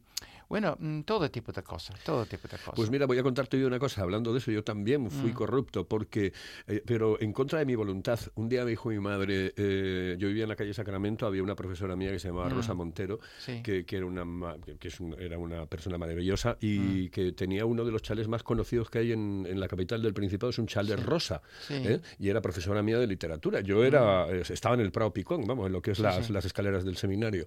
bueno, 0.51 0.75
mm, 0.77 1.01
todo 1.03 1.31
tipo 1.31 1.53
de 1.53 1.63
cosas, 1.63 1.97
todo 2.03 2.25
tipo 2.25 2.45
de 2.47 2.57
cosas. 2.57 2.73
Pues 2.75 2.89
mira, 2.91 3.05
voy 3.05 3.17
a 3.17 3.23
contarte 3.23 3.57
yo 3.57 3.67
una 3.67 3.79
cosa. 3.79 4.01
Hablando 4.01 4.33
de 4.33 4.39
eso, 4.39 4.51
yo 4.51 4.63
también 4.65 5.09
fui 5.09 5.31
Mm. 5.31 5.33
corrupto, 5.33 5.87
porque, 5.87 6.33
eh, 6.67 6.83
pero 6.85 7.19
en 7.21 7.31
contra 7.31 7.59
de 7.59 7.65
mi 7.65 7.73
voluntad. 7.75 8.19
Un 8.35 8.49
día 8.49 8.65
me 8.65 8.71
dijo 8.71 8.89
mi 8.89 8.99
madre, 8.99 9.53
eh, 9.55 10.17
yo 10.19 10.27
vivía 10.27 10.43
en 10.43 10.49
la 10.49 10.57
calle 10.57 10.73
Sacramento, 10.73 11.25
había 11.25 11.41
una 11.41 11.55
profesora 11.55 11.95
mía 11.95 12.11
que 12.11 12.19
se 12.19 12.27
llamaba 12.27 12.49
Mm. 12.49 12.53
Rosa 12.55 12.73
Montero, 12.73 13.19
Sí. 13.39 13.61
que, 13.63 13.85
que 13.85 13.95
era, 13.95 14.05
una, 14.05 14.25
que- 14.77 14.87
es 14.89 14.99
un- 14.99 15.15
era 15.17 15.37
una 15.37 15.65
persona 15.67 15.97
maravillosa 15.97 16.57
y 16.59 16.79
Mm. 16.79 17.09
que 17.11 17.31
tenía 17.31 17.65
uno 17.65 17.85
de 17.85 17.91
los 17.93 18.01
chales 18.01 18.27
más 18.27 18.43
conocidos 18.43 18.89
que 18.89 18.99
hay 18.99 19.13
en, 19.13 19.45
en 19.49 19.57
la 19.57 19.69
capital 19.69 20.01
del 20.01 20.13
Principado, 20.13 20.49
es 20.49 20.59
un 20.59 20.67
chale 20.67 20.97
rosa. 20.97 21.41
Sí. 21.65 21.75
¿eh? 21.75 22.01
Y 22.19 22.27
era 22.27 22.41
profesora 22.41 22.83
mía 22.83 22.99
de 22.99 23.07
literatura. 23.07 23.61
Yo 23.61 23.85
era, 23.85 24.27
estaba 24.29 24.75
en 24.75 24.81
el 24.81 24.91
Prado 24.91 25.13
Picón, 25.13 25.47
vamos, 25.47 25.67
en 25.67 25.71
lo 25.71 25.81
que 25.81 25.91
es 25.91 25.99
las 25.99 26.45
escaleras 26.45 26.83
del 26.83 26.97
seminario. 26.97 27.45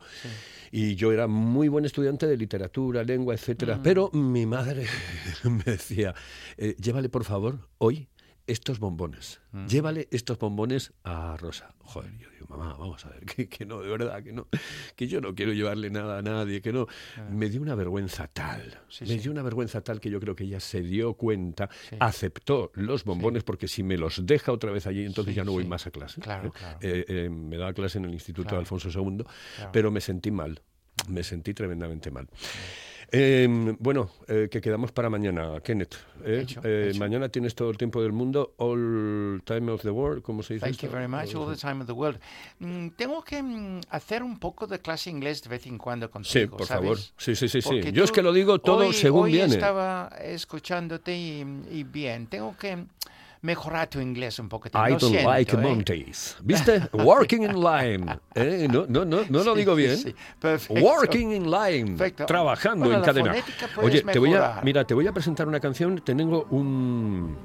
Y 0.73 0.95
yo 0.95 1.13
era 1.13 1.27
muy 1.27 1.69
buen 1.69 1.85
estudiante 1.85 2.27
de 2.27 2.37
literatura, 2.37 2.94
lengua, 3.03 3.35
etcétera. 3.35 3.77
Mm. 3.79 3.83
Pero 3.83 4.11
mi 4.13 4.47
madre 4.47 4.87
me 5.45 5.65
decía, 5.65 6.15
eh, 6.57 6.77
llévale 6.79 7.09
por 7.09 7.25
favor 7.25 7.69
hoy 7.79 8.09
estos 8.47 8.79
bombones. 8.79 9.41
Mm. 9.53 9.67
Llévale 9.67 10.09
estos 10.11 10.39
bombones 10.39 10.93
a 11.03 11.35
Rosa. 11.39 11.75
Joder, 11.79 12.11
yo 12.19 12.29
digo, 12.31 12.47
mamá, 12.49 12.75
vamos 12.79 13.05
a 13.07 13.09
ver, 13.11 13.21
que, 13.25 13.49
que 13.49 13.65
no, 13.65 13.81
de 13.81 13.89
verdad, 13.89 14.23
que 14.23 14.33
no, 14.35 14.49
que 14.97 15.07
yo 15.07 15.21
no 15.23 15.35
quiero 15.35 15.53
llevarle 15.55 15.89
nada 15.91 16.19
a 16.19 16.23
nadie, 16.23 16.61
que 16.61 16.71
no. 16.73 16.87
Me 17.31 17.49
dio 17.49 17.63
una 17.63 17.75
vergüenza 17.75 18.27
tal, 18.29 18.81
Sí, 18.89 19.05
me 19.05 19.15
sí. 19.15 19.19
dio 19.19 19.33
una 19.33 19.43
vergüenza 19.43 19.81
tal 19.83 19.99
que 19.99 20.11
yo 20.11 20.21
creo 20.21 20.35
que 20.37 20.45
ella 20.45 20.61
se 20.61 20.83
dio 20.83 21.15
cuenta, 21.15 21.71
aceptó 22.01 22.71
los 22.75 23.05
bombones, 23.05 23.45
porque 23.45 23.67
si 23.67 23.83
me 23.83 23.97
los 23.97 24.25
deja 24.27 24.53
otra 24.53 24.73
vez 24.73 24.87
allí, 24.87 25.05
entonces 25.07 25.35
ya 25.35 25.45
no 25.45 25.53
voy 25.53 25.65
más 25.67 25.87
a 25.87 25.91
clase. 25.91 26.21
Claro, 26.21 26.49
¿eh? 26.49 26.53
claro. 26.55 26.79
Eh, 26.83 27.05
eh, 27.09 27.31
me 27.31 27.57
daba 27.57 27.73
clase 27.73 27.97
en 27.99 28.05
el 28.07 28.13
Instituto 28.13 28.49
Claro. 28.49 28.61
Alfonso 28.61 28.89
II, 28.91 29.25
pero 29.73 29.91
me 29.91 30.01
sentí 30.03 30.31
mal, 30.31 30.61
me 31.09 31.23
sentí 31.23 31.55
tremendamente 31.55 32.11
mal. 32.11 32.29
Eh, 33.17 33.47
bueno, 33.79 34.11
eh, 34.27 34.49
que 34.51 34.61
quedamos 34.61 34.91
para 34.91 35.09
mañana, 35.09 35.61
Kenneth. 35.63 35.95
¿eh? 36.25 36.41
Hecho, 36.43 36.61
Eh, 36.65 36.89
hecho. 36.91 36.99
Mañana 36.99 37.29
tienes 37.29 37.55
todo 37.55 37.71
el 37.71 37.77
tiempo 37.77 38.03
del 38.03 38.11
mundo, 38.13 38.55
all 38.57 39.41
time 39.45 39.71
of 39.71 39.83
the 39.83 39.91
world, 39.91 40.23
¿cómo 40.23 40.43
se 40.43 40.55
dice? 40.55 40.67
Thank 40.67 40.75
esto? 40.83 40.87
you 40.87 40.93
very 40.93 41.07
much, 41.07 41.33
all 41.37 41.49
the 41.49 41.61
time 41.61 41.81
of 41.83 41.87
the 41.87 41.93
world. 41.93 42.19
Mm, 42.59 42.89
tengo 42.97 43.23
que 43.23 43.41
mm, 43.41 43.83
hacer 43.91 44.23
un 44.25 44.39
poco 44.41 44.67
de 44.67 44.81
clase 44.81 45.11
inglés 45.11 45.43
de 45.43 45.49
vez 45.51 45.65
en 45.67 45.79
cuando 45.79 46.11
contigo, 46.11 46.33
Sí, 46.33 46.47
por 46.47 46.67
¿sabes? 46.67 46.83
favor. 46.83 46.99
Sí, 47.17 47.37
sí, 47.37 47.49
sí, 47.49 47.63
sí. 47.63 47.93
Yo 47.93 48.03
es 48.03 48.11
que 48.11 48.23
lo 48.23 48.33
digo 48.33 48.59
todo 48.59 48.79
hoy- 48.89 48.95
según 48.95 49.25
hoy 49.25 49.33
viene. 49.33 49.55
estaba 49.55 50.09
escuchándote 50.21 51.17
y, 51.17 51.45
y 51.71 51.85
bien, 51.85 52.27
tengo 52.27 52.57
que 52.57 52.87
mejorar 53.45 53.89
tu 53.89 54.01
inglés 54.01 54.39
un 54.39 54.49
poquito. 54.49 54.79
I 54.79 54.93
Lo 54.93 54.99
don't 54.99 55.13
siento, 55.13 55.31
like 55.31 55.55
¿eh? 55.55 55.59
Mondays. 55.59 56.37
¿Viste? 56.43 56.83
Working 56.93 57.43
in 57.43 57.61
line. 57.61 58.19
¿Eh? 58.35 58.67
No, 58.71 58.87
no, 58.89 59.05
no, 59.05 59.21
no 59.29 59.45
lo 59.45 59.53
Sí, 59.55 59.59
digo 59.61 59.77
sí, 59.77 59.83
bien. 59.83 59.97
sí. 59.99 60.15
Working 60.71 61.33
in 61.33 61.51
line. 61.51 61.91
Perfecto. 61.97 62.25
Trabajando 62.27 62.87
Bueno, 62.87 63.01
en 63.01 63.05
cadena. 63.05 63.35
Oye, 63.77 64.01
te 64.03 64.19
voy 64.19 64.33
a, 64.35 64.61
mira, 64.65 64.85
te 64.85 64.95
voy 64.95 65.07
a 65.07 65.13
presentar 65.13 65.47
una 65.47 65.61
canción. 65.61 66.01
Tengo 66.01 66.47
un, 66.51 67.37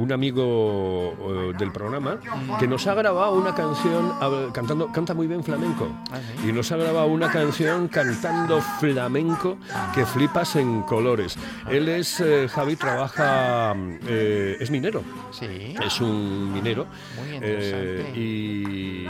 un 0.00 0.12
amigo 0.12 1.14
eh, 1.52 1.52
del 1.58 1.70
programa 1.72 2.18
que 2.58 2.66
nos 2.66 2.86
ha 2.86 2.94
grabado 2.94 3.32
una 3.32 3.54
canción 3.54 4.12
cantando, 4.52 4.90
canta 4.92 5.14
muy 5.14 5.26
bien 5.26 5.42
flamenco. 5.44 5.88
Ah, 6.10 6.18
Y 6.46 6.52
nos 6.52 6.70
ha 6.72 6.76
grabado 6.76 7.06
una 7.08 7.30
canción 7.30 7.88
cantando 7.88 8.60
flamenco 8.80 9.58
que 9.94 10.04
flipas 10.06 10.56
en 10.56 10.82
colores. 10.82 11.36
Él 11.68 11.88
es, 11.88 12.20
eh, 12.20 12.48
Javi, 12.48 12.76
trabaja, 12.76 13.74
eh, 14.06 14.56
es 14.58 14.70
minero. 14.70 15.02
Sí. 15.30 15.74
Es 15.84 16.00
un 16.00 16.52
minero. 16.52 16.86
Muy 17.18 17.30
eh, 17.30 17.34
interesante. 17.36 18.20
y 18.20 19.06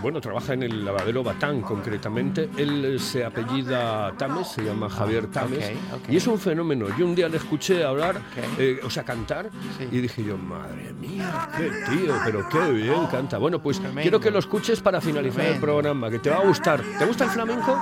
bueno, 0.00 0.20
trabaja 0.20 0.52
en 0.54 0.62
el 0.64 0.84
lavadero 0.84 1.22
Batán 1.22 1.62
concretamente. 1.62 2.48
Él 2.56 2.84
eh, 2.84 2.98
se 2.98 3.24
apellida 3.24 4.12
Tames, 4.18 4.48
se 4.48 4.62
llama 4.64 4.88
Javier 4.90 5.26
Tames. 5.28 5.72
Y 6.08 6.16
es 6.16 6.26
un 6.26 6.38
fenómeno. 6.38 6.86
Yo 6.98 7.06
un 7.06 7.14
día 7.14 7.28
le 7.28 7.38
escuché 7.38 7.84
hablar, 7.84 8.20
eh, 8.58 8.80
o 8.84 8.90
sea, 8.90 9.04
cantar, 9.04 9.50
Sí. 9.78 9.88
y 9.90 9.98
dije 10.00 10.22
yo, 10.22 10.33
madre 10.36 10.92
mía, 11.00 11.48
qué 11.56 11.70
tío, 11.90 12.14
pero 12.24 12.48
qué 12.48 12.70
bien 12.72 13.06
canta. 13.06 13.38
Bueno, 13.38 13.60
pues 13.60 13.80
quiero 14.02 14.20
que 14.20 14.30
lo 14.30 14.38
escuches 14.38 14.80
para 14.80 15.00
finalizar 15.00 15.44
el 15.46 15.60
programa, 15.60 16.10
que 16.10 16.18
te 16.18 16.30
va 16.30 16.36
a 16.36 16.44
gustar. 16.44 16.82
¿Te 16.98 17.04
gusta 17.04 17.24
el 17.24 17.30
flamenco? 17.30 17.76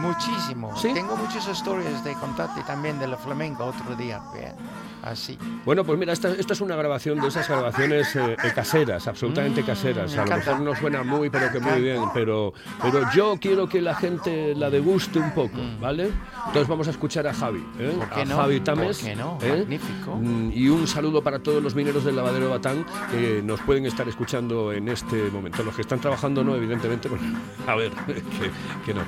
Muchísimo. 0.00 0.76
¿Sí? 0.76 0.92
Tengo 0.94 1.16
muchas 1.16 1.46
historias 1.48 2.02
de 2.04 2.14
contarte 2.14 2.62
también 2.62 2.98
de 2.98 3.06
la 3.08 3.16
flamenco 3.16 3.64
otro 3.64 3.94
día. 3.96 4.20
Bien. 4.32 4.54
Así. 5.02 5.38
Bueno, 5.64 5.84
pues 5.84 5.98
mira, 5.98 6.12
esta, 6.12 6.28
esta 6.32 6.52
es 6.52 6.60
una 6.60 6.74
grabación 6.76 7.20
de 7.20 7.28
esas 7.28 7.48
grabaciones 7.48 8.14
eh, 8.16 8.36
eh, 8.42 8.52
caseras, 8.54 9.06
absolutamente 9.06 9.62
Mm, 9.62 9.66
caseras. 9.66 10.16
A 10.18 10.24
lo 10.26 10.36
mejor 10.36 10.60
no 10.60 10.74
suena 10.74 11.02
muy, 11.02 11.30
pero 11.30 11.50
que 11.52 11.60
muy 11.60 11.80
bien. 11.80 12.02
Pero, 12.12 12.52
pero 12.82 13.08
yo 13.14 13.36
quiero 13.40 13.68
que 13.68 13.80
la 13.80 13.94
gente 13.94 14.54
la 14.56 14.70
deguste 14.70 15.18
un 15.18 15.30
poco, 15.32 15.56
¿vale? 15.80 16.10
Entonces 16.46 16.68
vamos 16.68 16.88
a 16.88 16.90
escuchar 16.90 17.26
a 17.26 17.32
Javi, 17.34 17.64
¿eh? 17.78 17.92
Mm. 17.94 17.98
¿Por 17.98 18.08
qué 18.10 18.20
a 18.20 18.24
no? 18.24 18.36
Javi 18.36 18.60
Tames. 18.60 18.98
¿Por 18.98 19.08
qué 19.08 19.16
no? 19.16 19.38
¿eh? 19.42 19.56
Magnífico. 19.58 20.16
Mm, 20.16 20.50
Y 20.52 20.68
un 20.68 20.86
saludo 20.86 21.22
para 21.22 21.38
todos 21.38 21.62
los 21.62 21.74
mineros 21.74 21.97
del 22.04 22.16
lavadero 22.16 22.50
Batán 22.50 22.84
que 23.10 23.42
nos 23.42 23.60
pueden 23.60 23.86
estar 23.86 24.08
escuchando 24.08 24.72
en 24.72 24.88
este 24.88 25.30
momento. 25.30 25.62
Los 25.62 25.74
que 25.74 25.82
están 25.82 26.00
trabajando 26.00 26.44
no, 26.44 26.54
evidentemente, 26.54 27.08
pues, 27.08 27.20
a 27.66 27.74
ver, 27.74 27.92
que, 28.06 28.50
que 28.84 28.94
no. 28.94 29.02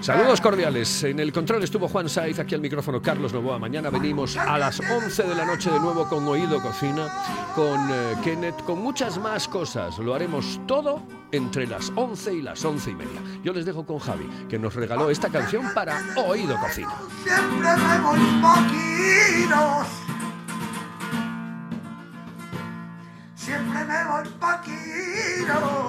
Saludos 0.00 0.40
cordiales. 0.40 1.02
En 1.02 1.18
el 1.18 1.32
control 1.32 1.64
estuvo 1.64 1.88
Juan 1.88 2.08
Saiz, 2.08 2.38
aquí 2.38 2.54
al 2.54 2.60
micrófono 2.60 3.02
Carlos 3.02 3.32
Novoa. 3.32 3.58
Mañana 3.58 3.90
venimos 3.90 4.36
a 4.36 4.56
las 4.56 4.78
11 4.80 5.24
de 5.24 5.34
la 5.34 5.44
noche 5.44 5.70
de 5.70 5.80
nuevo 5.80 6.08
con 6.08 6.26
Oído 6.26 6.62
Cocina, 6.62 7.08
con 7.54 7.90
eh, 7.90 8.14
Kenneth, 8.22 8.62
con 8.64 8.78
muchas 8.78 9.18
más 9.18 9.48
cosas. 9.48 9.98
Lo 9.98 10.14
haremos 10.14 10.60
todo 10.66 11.02
entre 11.32 11.66
las 11.66 11.92
11 11.94 12.34
y 12.34 12.42
las 12.42 12.64
11 12.64 12.90
y 12.90 12.94
media. 12.94 13.20
Yo 13.42 13.52
les 13.52 13.66
dejo 13.66 13.84
con 13.84 13.98
Javi, 13.98 14.28
que 14.48 14.58
nos 14.58 14.74
regaló 14.74 15.10
esta 15.10 15.30
canción 15.30 15.74
para 15.74 16.00
Oído 16.16 16.56
Cocina. 16.60 16.94
Siempre 17.24 17.68
Siempre 23.48 23.82
me 23.82 24.04
voy 24.04 24.28
paquino. 24.38 25.54
Para 25.54 25.87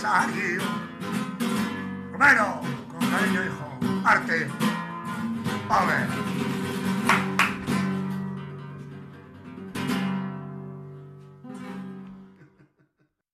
también 0.00 0.39